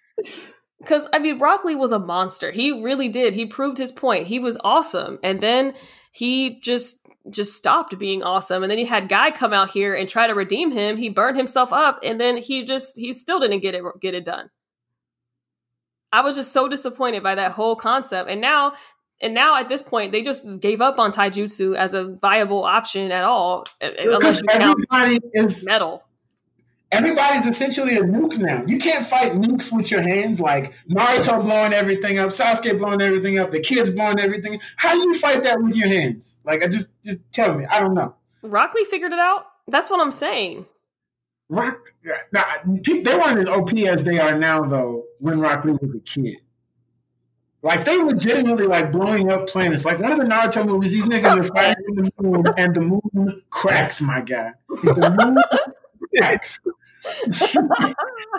[0.80, 2.50] Because I mean, Rock Lee was a monster.
[2.50, 3.34] He really did.
[3.34, 4.26] He proved his point.
[4.26, 5.74] He was awesome, and then
[6.10, 8.62] he just just stopped being awesome.
[8.62, 10.96] And then he had Guy come out here and try to redeem him.
[10.96, 14.24] He burned himself up, and then he just he still didn't get it get it
[14.24, 14.50] done.
[16.12, 18.74] I was just so disappointed by that whole concept, and now.
[19.22, 23.12] And now at this point, they just gave up on taijutsu as a viable option
[23.12, 26.06] at all, unless Because you count everybody is metal.
[26.92, 28.64] Everybody's essentially a nuke now.
[28.66, 33.38] You can't fight nukes with your hands like Naruto blowing everything up, Sasuke blowing everything
[33.38, 34.60] up, the kids blowing everything.
[34.76, 36.38] How do you fight that with your hands?
[36.44, 37.64] Like I just just tell me.
[37.66, 38.14] I don't know.
[38.42, 39.46] Rock Lee figured it out.
[39.68, 40.66] That's what I'm saying.
[41.48, 41.94] Rock
[42.32, 46.00] now, they weren't as OP as they are now though when Rock Lee was a
[46.00, 46.38] kid.
[47.62, 49.84] Like they legitimately like blowing up planets.
[49.84, 52.80] Like one of the Naruto movies, these niggas are fighting in the moon and the
[52.80, 54.52] moon cracks, my guy.
[54.82, 55.36] The moon
[56.16, 56.58] cracks.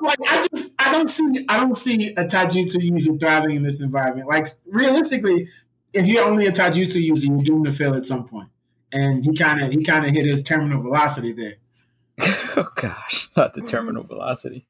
[0.01, 3.82] like I just I don't see I don't see a taijutsu user thriving in this
[3.82, 4.28] environment.
[4.28, 5.47] Like realistically,
[5.93, 8.49] if you're only a taijutsu user, you're doomed to fail at some point.
[8.91, 11.55] And he kind of he kind of hit his terminal velocity there.
[12.57, 14.68] oh gosh, not the terminal velocity.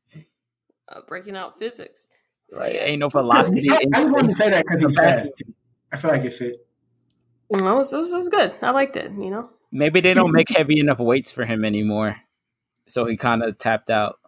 [0.88, 2.10] Uh, breaking out physics.
[2.52, 3.70] Like, ain't no velocity.
[3.72, 5.44] I, I just wanted to say that because he's fast.
[5.92, 6.68] I feel like it fit.
[7.50, 8.56] No, it was, it, was, it was good.
[8.62, 9.50] I liked it, you know?
[9.72, 12.18] Maybe they don't make heavy enough weights for him anymore,
[12.92, 14.20] so he kind of tapped out.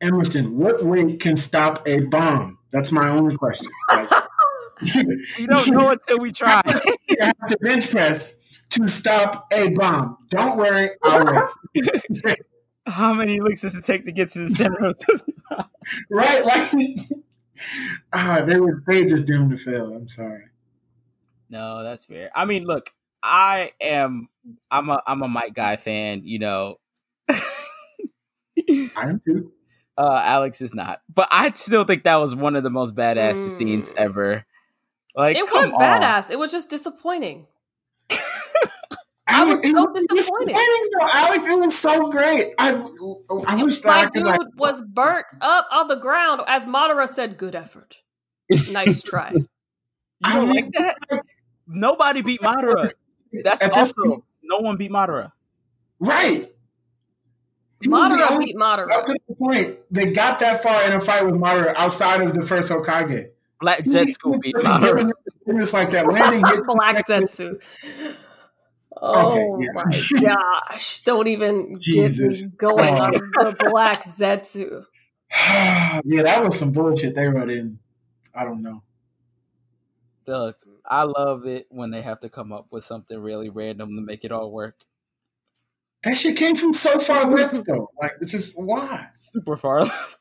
[0.00, 2.58] Emerson, what weight can stop a bomb?
[2.72, 3.70] That's my only question.
[3.92, 4.08] Like,
[4.82, 6.62] You don't know until we try.
[7.08, 10.16] you have to bench press to stop a bomb.
[10.30, 12.36] Don't worry, I'll wait.
[12.86, 15.66] How many licks does it take to get to the center of the
[16.10, 16.44] right?
[16.44, 16.98] Like,
[18.12, 19.92] ah, they were they just doomed to fail.
[19.94, 20.44] I'm sorry.
[21.50, 22.30] No, that's fair.
[22.34, 22.90] I mean, look,
[23.22, 24.28] I am
[24.70, 26.76] I'm a I'm a Might Guy fan, you know.
[28.96, 29.52] I am too.
[29.98, 31.00] Uh Alex is not.
[31.12, 33.50] But I still think that was one of the most badass Mm.
[33.50, 34.44] scenes ever.
[35.14, 35.80] Like It come was on.
[35.80, 36.30] badass.
[36.30, 37.46] It was just disappointing.
[39.32, 40.46] I was it so was disappointed.
[40.48, 42.52] disappointing, though, Alex, it was so great.
[42.58, 42.70] I
[43.46, 47.54] I wish My dude like was burnt up on the ground as Madara said, good
[47.54, 47.98] effort.
[48.72, 49.30] Nice try.
[49.32, 49.46] You
[50.24, 51.22] I don't mean, like that?
[51.68, 52.90] Nobody beat Madara.
[53.44, 55.30] That's At this also no one beat Madara.
[56.00, 56.50] right.
[57.80, 61.24] He was the Madara Up to the point they got that far in a fight
[61.24, 63.30] with Madara outside of the first Hokage.
[63.60, 65.10] Black He was- he Zetsu beat was Madara.
[65.46, 66.66] It's like that landing hits.
[66.66, 67.60] Black Zetsu.
[69.02, 69.72] Oh Okay, yeah.
[69.72, 71.00] my gosh.
[71.02, 74.84] Don't even Jesus get me going on the Black Zetsu.
[75.32, 77.78] yeah, that was some bullshit they wrote in.
[78.34, 78.82] I don't know.
[80.26, 84.02] Look, I love it when they have to come up with something really random to
[84.02, 84.76] make it all work.
[86.04, 87.90] That shit came from so far left though.
[88.00, 89.08] Like it's just why?
[89.12, 90.18] Super far left.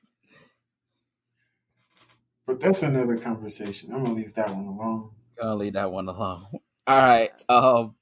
[2.45, 3.93] But that's another conversation.
[3.93, 5.11] I'm gonna leave that one alone.
[5.39, 6.45] Gonna leave that one alone.
[6.87, 7.31] All right.
[7.47, 7.95] Um.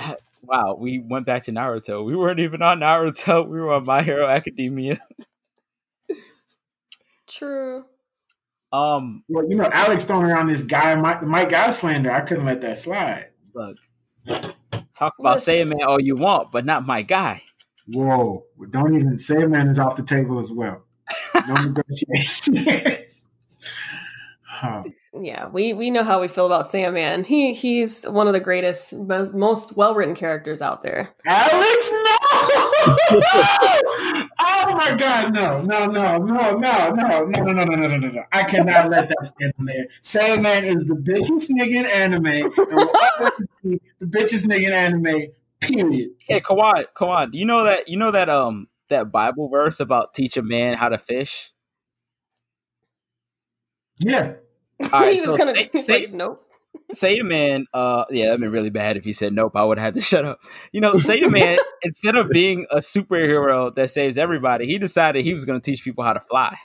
[0.44, 2.04] Wow, we went back to Naruto.
[2.04, 3.46] We weren't even on Naruto.
[3.46, 4.98] We were on My Hero Academia.
[7.28, 7.84] True.
[8.72, 9.22] Um.
[9.28, 12.10] Well, you know, Alex throwing around this guy, Might, Might Guy slander.
[12.10, 13.26] I couldn't let that slide.
[13.54, 13.76] Look.
[14.96, 15.70] Talk about Listen.
[15.70, 17.42] Saiyaman all you want, but not my guy.
[17.88, 18.44] Whoa!
[18.70, 20.84] Don't even Saiyaman is off the table as well.
[21.48, 21.54] No
[22.14, 22.56] negotiation.
[24.62, 24.84] Huh.
[25.20, 27.26] Yeah, we we know how we feel about Saiyaman.
[27.26, 31.10] He he's one of the greatest, most well written characters out there.
[31.26, 33.20] Alex, no!
[34.62, 37.96] oh my God, no, no, no, no, no, no, no, no, no, no, no, no,
[37.96, 38.24] no, no!
[38.32, 39.86] I cannot let that stand in there.
[40.02, 43.32] Saiyaman is the bitchest nigga in anime, and will always
[43.62, 45.32] be the bitchest nigga in anime.
[45.60, 46.10] Period.
[46.18, 50.36] Hey, Kawan, Kawan, you know that you know that um that Bible verse about teach
[50.36, 51.52] a man how to fish.
[53.98, 54.34] Yeah.
[54.92, 56.41] All right, he was so gonna say, he's say, like, nope.
[56.92, 59.52] Say a man, uh, yeah, that'd been really bad if he said nope.
[59.54, 60.40] I would have had to shut up.
[60.72, 65.44] You know, Saiyaman instead of being a superhero that saves everybody, he decided he was
[65.44, 66.56] going to teach people how to fly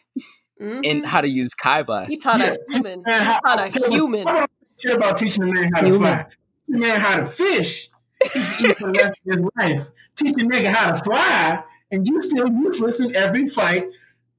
[0.62, 0.82] Mhm.
[0.90, 2.10] and how to use Kai Blast.
[2.10, 2.56] he taught Yeah.
[2.56, 3.04] a human.
[3.06, 4.28] He how- taught a human.
[4.28, 4.46] I
[4.92, 6.02] about teaching a man how to Human.
[6.02, 6.26] fly.
[6.68, 7.90] Teach a man how to fish.
[8.24, 9.90] He can eat for the rest of his life.
[10.16, 13.88] Teach a nigga how to fly, and you still useless in every fight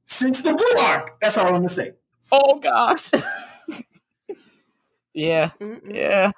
[0.04, 1.18] since the Buu Arc.
[1.20, 1.92] That's all I'm gonna say.
[2.32, 3.10] oh gosh.
[5.18, 5.94] yeah, Mm-mm.
[5.94, 6.30] yeah.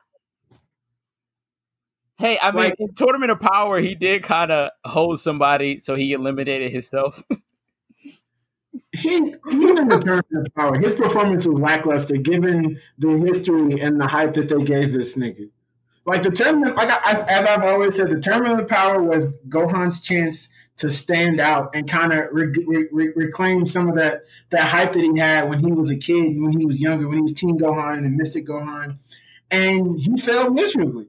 [2.18, 5.94] Hey, I mean, Like- in Tournament of Power, he did kind of hold somebody, so
[5.94, 7.22] he eliminated himself.
[8.92, 9.16] He
[9.52, 14.06] even in the tournament of power, his performance was lackluster given the history and the
[14.06, 15.48] hype that they gave this nigga.
[16.06, 19.38] Like the tournament, like I, I, as I've always said, the tournament of power was
[19.48, 20.48] Gohan's chance
[20.80, 24.94] to stand out and kind of re- re- re- reclaim some of that that hype
[24.94, 27.34] that he had when he was a kid, when he was younger, when he was
[27.34, 28.98] Teen Gohan and the Mystic Gohan,
[29.50, 31.08] and he failed miserably.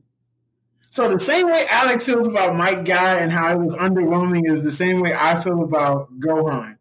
[0.90, 4.62] So the same way Alex feels about Might Guy and how it was underwhelming is
[4.62, 6.78] the same way I feel about Gohan.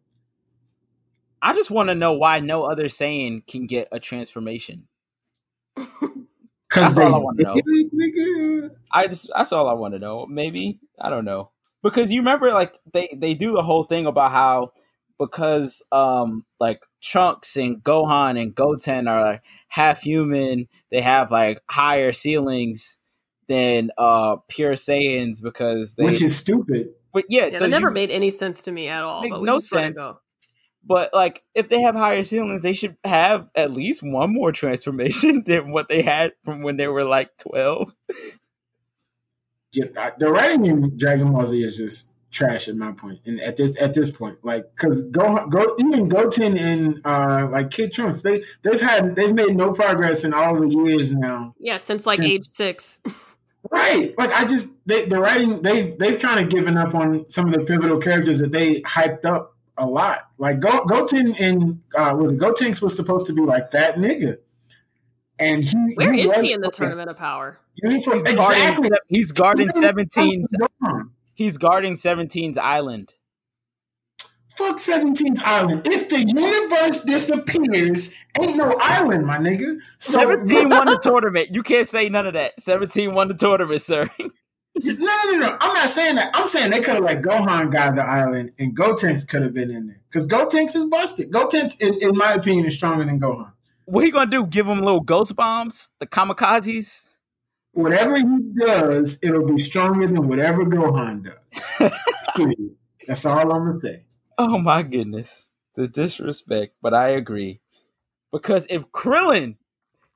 [1.41, 4.87] I just want to know why no other Saiyan can get a transformation.
[5.77, 8.69] Cause That's all I wanna know.
[8.93, 10.25] I just that's all I want to know.
[10.25, 11.51] Maybe I don't know
[11.83, 14.71] because you remember like they they do the whole thing about how
[15.19, 21.59] because um like Trunks and Gohan and Goten are like, half human, they have like
[21.69, 22.97] higher ceilings
[23.47, 26.05] than uh pure Saiyans because they.
[26.05, 26.89] Which is stupid.
[27.13, 29.27] but yeah, Yeah, so that never you- made any sense to me at all.
[29.27, 30.11] But no just let it sense.
[30.83, 35.43] But like, if they have higher ceilings, they should have at least one more transformation
[35.45, 37.93] than what they had from when they were like twelve.
[39.73, 43.19] Yeah, I- the writing in Dragon Ball Z is just trash at my point.
[43.25, 47.71] And at this at this point, like because go go even Goten and uh like
[47.71, 51.55] Kid Trunks, they they've had they've made no progress in all the years now.
[51.59, 53.01] Yeah, since like Since- age six.
[53.69, 54.13] Right.
[54.17, 57.53] Like I just they the writing they've they've kind of given up on some of
[57.53, 60.29] the pivotal characters that they hyped up a lot.
[60.37, 64.37] Like Go, Goten and uh was Gotenks was supposed to be like that nigga.
[65.41, 67.59] And he Where is was he in the tournament of power?
[67.81, 68.89] He's He's exactly.
[68.89, 70.53] guarding, he's guarding Literally, 17's
[71.33, 73.13] He's guarding 17's island.
[74.49, 75.87] Fuck 17's island.
[75.87, 79.79] If the universe disappears, ain't no island, my nigga.
[79.97, 81.49] So, 17 won the tournament.
[81.51, 82.59] You can't say none of that.
[82.59, 84.09] 17 won the tournament, sir.
[84.73, 85.57] No, no, no, no.
[85.59, 86.31] I'm not saying that.
[86.33, 89.69] I'm saying they could have let Gohan guide the island and Gotenks could have been
[89.69, 90.01] in there.
[90.07, 91.29] Because Gotenks is busted.
[91.29, 93.51] Gotenks, in, in my opinion, is stronger than Gohan.
[93.85, 94.45] What are you gonna do?
[94.45, 95.89] Give him little ghost bombs?
[95.99, 97.07] The kamikazes?
[97.73, 98.25] Whatever he
[98.59, 101.91] does, it'll be stronger than whatever Gohan does.
[103.07, 104.05] That's all I'm to say.
[104.37, 105.49] Oh my goodness.
[105.75, 107.61] The disrespect, but I agree.
[108.31, 109.55] Because if Krillin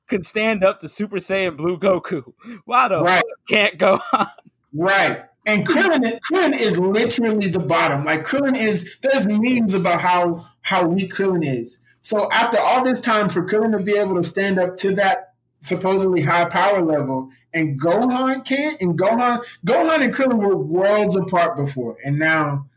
[0.08, 2.32] can stand up to Super Saiyan Blue Goku,
[2.64, 3.16] why the Right.
[3.16, 4.30] fuck can't Gohan?
[4.74, 5.24] Right.
[5.46, 8.04] And Krillin, is- Krillin is literally the bottom.
[8.04, 11.78] Like Krillin is, there's memes about how how weak Krillin is.
[12.06, 15.34] So after all this time for Krillin to be able to stand up to that
[15.58, 21.56] supposedly high power level, and Gohan can't, and Gohan, Gohan and Krillin were worlds apart
[21.56, 22.68] before, and now,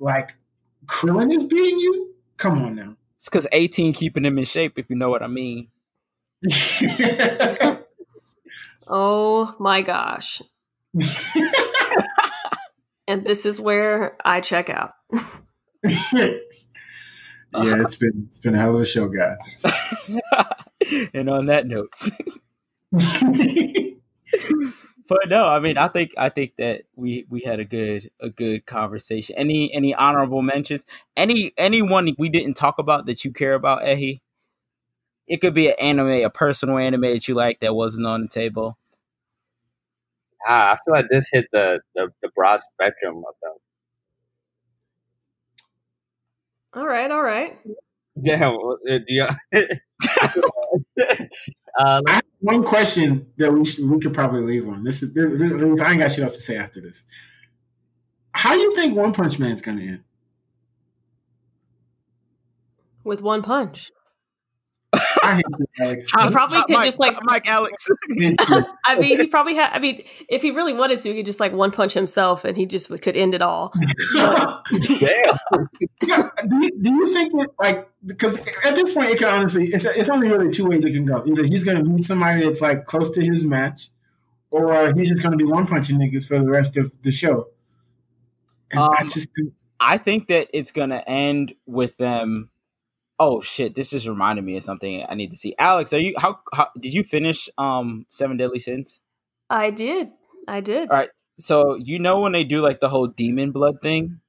[0.00, 0.32] like,
[0.86, 2.12] Krillin is beating you.
[2.38, 2.96] Come on now.
[3.14, 5.68] It's because 18 keeping him in shape, if you know what I mean.
[8.88, 10.42] Oh my gosh.
[13.08, 14.92] And this is where I check out.
[17.54, 19.58] yeah, it's been it's been a hell of a show, guys.
[21.14, 21.92] and on that note,
[25.08, 28.30] but no, I mean, I think I think that we we had a good a
[28.30, 29.36] good conversation.
[29.36, 30.84] Any any honorable mentions?
[31.16, 34.20] Any anyone we didn't talk about that you care about, Ehi?
[35.28, 38.28] It could be an anime, a personal anime that you like that wasn't on the
[38.28, 38.76] table.
[40.46, 43.52] Ah, I feel like this hit the the, the broad spectrum of them.
[46.74, 47.56] All right, all right.
[48.16, 49.24] Yeah, well, uh, do you,
[51.78, 54.82] uh, I have one question that we should, we could probably leave on.
[54.82, 57.04] This is this, this, I ain't got shit else to say after this.
[58.34, 60.04] How do you think One Punch Man's gonna end?
[63.04, 63.90] With one punch.
[64.94, 66.06] I hate you, Alex.
[66.10, 67.88] He probably could Mike- just like Top Mike Alex.
[68.84, 69.70] I mean, he probably had.
[69.72, 72.56] I mean, if he really wanted to, he could just like one punch himself, and
[72.56, 73.72] he just could end it all.
[74.70, 75.38] damn.
[76.02, 78.36] Yeah, do, you, do you think that like because
[78.66, 81.24] at this point it can honestly it's it's only really two ways it can go.
[81.26, 83.88] Either he's gonna meet somebody that's like close to his match,
[84.50, 87.48] or he's just gonna be one punching niggas for the rest of the show.
[88.72, 89.28] And I Um, just
[89.80, 92.50] I think that it's gonna end with them.
[93.18, 93.74] Oh shit!
[93.74, 95.54] This just reminded me of something I need to see.
[95.58, 99.00] Alex, are you how, how did you finish um Seven Deadly Sins?
[99.48, 100.10] I did.
[100.48, 100.90] I did.
[100.90, 101.10] All right.
[101.38, 104.20] So you know when they do like the whole demon blood thing?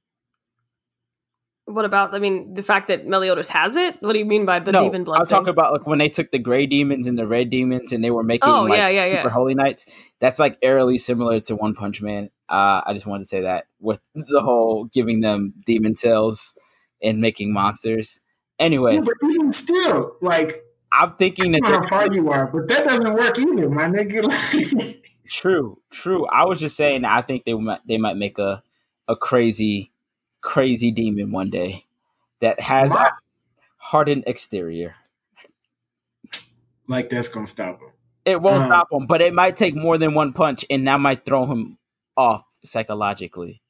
[1.66, 2.14] What about?
[2.14, 3.96] I mean, the fact that Meliodas has it.
[4.00, 5.20] What do you mean by the no, demon blood?
[5.20, 8.04] I'm talking about like when they took the gray demons and the red demons and
[8.04, 9.30] they were making Oh, like yeah, yeah, super yeah.
[9.30, 9.86] holy knights.
[10.20, 12.28] That's like eerily similar to One Punch Man.
[12.50, 16.54] Uh, I just wanted to say that with the whole giving them demon tails
[17.02, 18.20] and making monsters.
[18.58, 20.52] Anyway, yeah, but even still, like
[20.92, 24.96] I'm thinking that how far you are, but that doesn't work either, my nigga.
[25.26, 26.26] True, true.
[26.26, 28.62] I was just saying I think they might they might make a
[29.08, 29.90] a crazy,
[30.42, 31.86] crazy demon one day
[32.40, 33.10] that has a
[33.78, 34.94] hardened exterior.
[36.88, 37.88] like that's gonna stop him.
[38.26, 38.66] It won't Uh.
[38.66, 41.78] stop him, but it might take more than one punch, and that might throw him
[42.16, 43.62] off psychologically.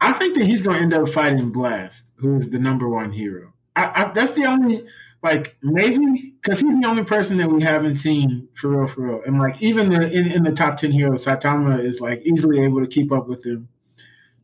[0.00, 3.12] I think that he's going to end up fighting Blast, who is the number one
[3.12, 3.52] hero.
[3.76, 4.84] I, I, that's the only,
[5.22, 9.22] like, maybe because he's the only person that we haven't seen for real, for real.
[9.26, 12.80] And like, even the, in, in the top ten heroes, Saitama is like easily able
[12.80, 13.68] to keep up with him.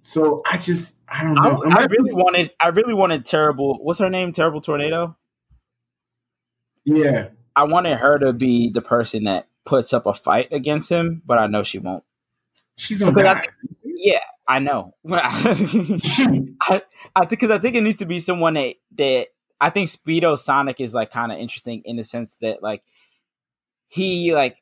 [0.03, 1.63] So I just, I don't I, know.
[1.65, 3.79] I really wanted, I really wanted terrible.
[3.83, 4.33] What's her name?
[4.33, 5.17] Terrible tornado.
[6.85, 11.23] yeah, I wanted her to be the person that puts up a fight against him,
[11.25, 12.05] but I know she won't.
[12.77, 13.47] She's I die.
[13.85, 14.95] Yeah, I know.
[15.11, 16.83] I
[17.15, 19.27] I think because I think it needs to be someone that that
[19.61, 22.83] I think Speedo Sonic is like kind of interesting in the sense that like
[23.89, 24.57] he like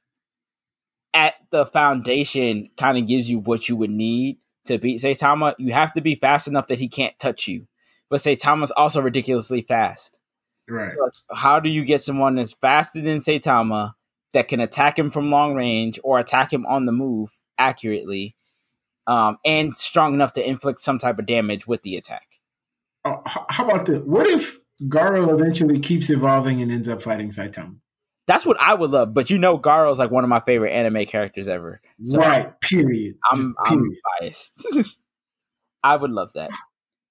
[1.15, 5.55] at the foundation kind of gives you what you would need to beat Saitama.
[5.59, 7.67] You have to be fast enough that he can't touch you,
[8.09, 10.19] but Saitama's also ridiculously fast.
[10.69, 10.93] right.
[10.93, 13.95] So, like, how do you get someone that's faster than Saitama
[14.33, 18.35] that can attack him from long range or attack him on the move accurately,
[19.07, 22.27] um, and strong enough to inflict some type of damage with the attack?
[23.05, 23.99] Oh, h- how about this?
[23.99, 27.77] What if Garo eventually keeps evolving and ends up fighting Saitama?
[28.27, 29.13] That's what I would love.
[29.13, 31.81] But you know, Garo's like one of my favorite anime characters ever.
[32.05, 32.53] So right.
[32.61, 33.17] Period.
[33.33, 33.85] I'm, Just I'm
[34.21, 34.67] biased.
[35.83, 36.51] I would love that.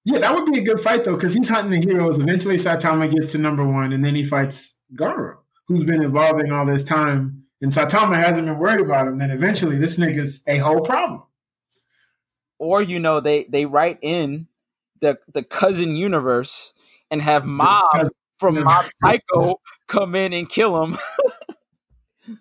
[0.04, 2.18] Yeah, that would be a good fight though, because he's hunting the heroes.
[2.18, 5.36] Eventually, Saitama gets to number one, and then he fights Garo,
[5.68, 9.18] who's been evolving all this time, and Saitama hasn't been worried about him.
[9.18, 11.24] Then eventually, this nigga's a whole problem.
[12.58, 14.48] Or you know, they they write in
[15.00, 16.72] the the cousin universe
[17.10, 18.08] and have Mob
[18.38, 18.84] from Mob.
[18.96, 20.98] Psycho come in and kill him.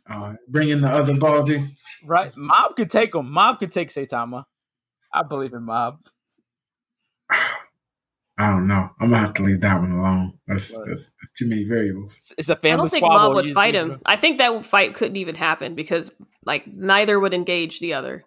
[0.07, 1.65] Uh, bring in the other Baldy.
[2.05, 2.31] Right?
[2.37, 3.31] Mob could take him.
[3.31, 4.43] Mob could take Saitama.
[5.11, 5.97] I believe in Mob.
[8.39, 8.89] I don't know.
[9.01, 10.33] I'm gonna have to leave that one alone.
[10.47, 12.13] That's that's, that's too many variables.
[12.17, 13.23] It's- It's a I family don't think squabble.
[13.27, 13.89] Mob would just fight him.
[13.89, 16.11] to- I think that fight couldn't even happen because
[16.45, 18.23] like neither would engage the other.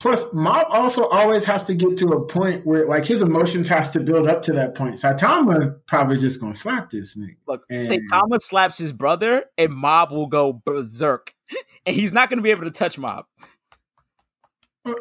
[0.00, 3.90] Plus, Mob also always has to get to a point where like his emotions has
[3.92, 4.94] to build up to that point.
[4.96, 7.36] Saitama probably just gonna slap this nigga.
[7.48, 11.32] Look, And- Saitama slaps his brother, and Mob will go berserk,
[11.86, 13.24] and he's not going to be able to touch Mob.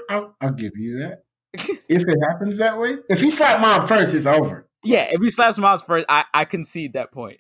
[0.10, 1.23] I'll, I'll give you that.
[1.54, 4.68] If it happens that way, if he slap Mob first, it's over.
[4.84, 7.40] Yeah, if he slaps Mob first, I I concede that point.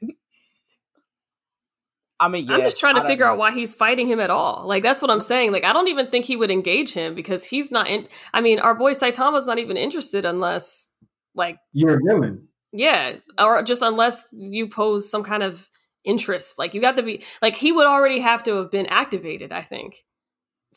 [2.19, 3.33] I mean, yeah, I'm just trying to figure know.
[3.33, 4.65] out why he's fighting him at all.
[4.65, 5.51] Like that's what I'm saying.
[5.51, 7.87] Like I don't even think he would engage him because he's not.
[7.89, 10.91] In, I mean, our boy Saitama's not even interested unless,
[11.35, 12.47] like, You're a villain.
[12.71, 15.67] yeah, or just unless you pose some kind of
[16.05, 16.57] interest.
[16.59, 19.51] Like you got to be like he would already have to have been activated.
[19.51, 20.05] I think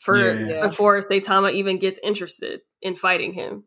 [0.01, 0.67] for Yeah.
[0.67, 3.63] before Saitama even gets interested in fighting him.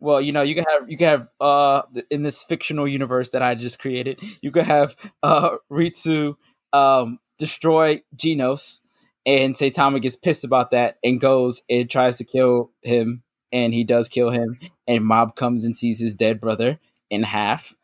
[0.00, 3.42] Well, you know, you can have you can have uh in this fictional universe that
[3.42, 6.36] I just created, you could have uh Ritsu
[6.72, 8.80] um destroy Genos
[9.26, 13.22] and Saitama gets pissed about that and goes and tries to kill him,
[13.52, 14.58] and he does kill him.
[14.86, 16.78] And Mob comes and sees his dead brother
[17.10, 17.74] in half.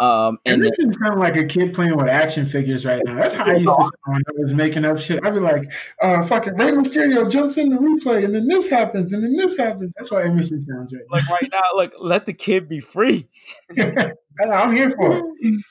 [0.00, 3.02] Um, And and this is kind of like a kid playing with action figures right
[3.04, 3.14] now.
[3.14, 5.24] That's how I used to sound when I was making up shit.
[5.24, 5.64] I'd be like,
[6.00, 9.56] uh, fucking Rey Mysterio jumps in the replay, and then this happens, and then this
[9.56, 9.92] happens.
[9.96, 13.28] That's why Emerson sounds right like right now, like let the kid be free.
[13.78, 15.64] I'm here for it.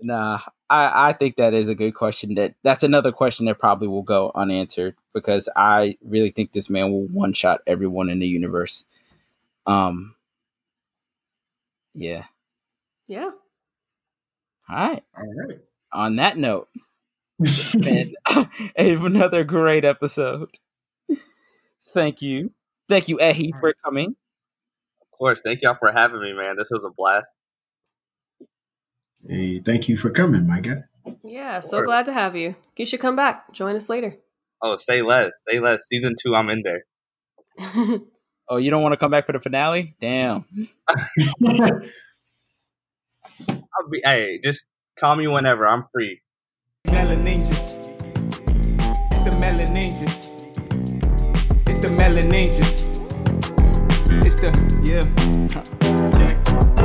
[0.00, 0.40] Nah,
[0.70, 2.34] I, I think that is a good question.
[2.34, 6.90] That that's another question that probably will go unanswered because I really think this man
[6.90, 8.84] will one shot everyone in the universe.
[9.66, 10.14] Um,
[11.94, 12.24] yeah.
[13.08, 13.30] Yeah.
[14.70, 15.02] All right.
[15.16, 15.58] All right.
[15.92, 16.68] On that note,
[17.86, 20.50] and another great episode.
[21.94, 22.50] Thank you,
[22.88, 24.14] thank you, Ehi, for coming.
[25.00, 26.56] Of course, thank y'all for having me, man.
[26.56, 27.28] This was a blast.
[29.26, 30.82] hey, thank you for coming, my guy.
[31.24, 31.60] Yeah.
[31.60, 32.54] So glad to have you.
[32.76, 33.52] You should come back.
[33.54, 34.16] Join us later.
[34.62, 35.80] Oh, say less, say less.
[35.88, 37.98] Season two, I'm in there.
[38.50, 39.94] Oh, you don't want to come back for the finale?
[40.00, 40.46] Damn.
[43.48, 44.00] I'll be.
[44.04, 44.66] Hey, just
[44.98, 45.66] call me whenever.
[45.66, 46.20] I'm free.
[46.90, 47.74] Melon Ninjas.
[49.12, 50.28] It's the Melon Ninjas.
[51.68, 52.84] It's the Melon Ninjas.
[54.24, 54.50] It's the,
[54.84, 55.04] yeah.
[56.18, 56.77] Check.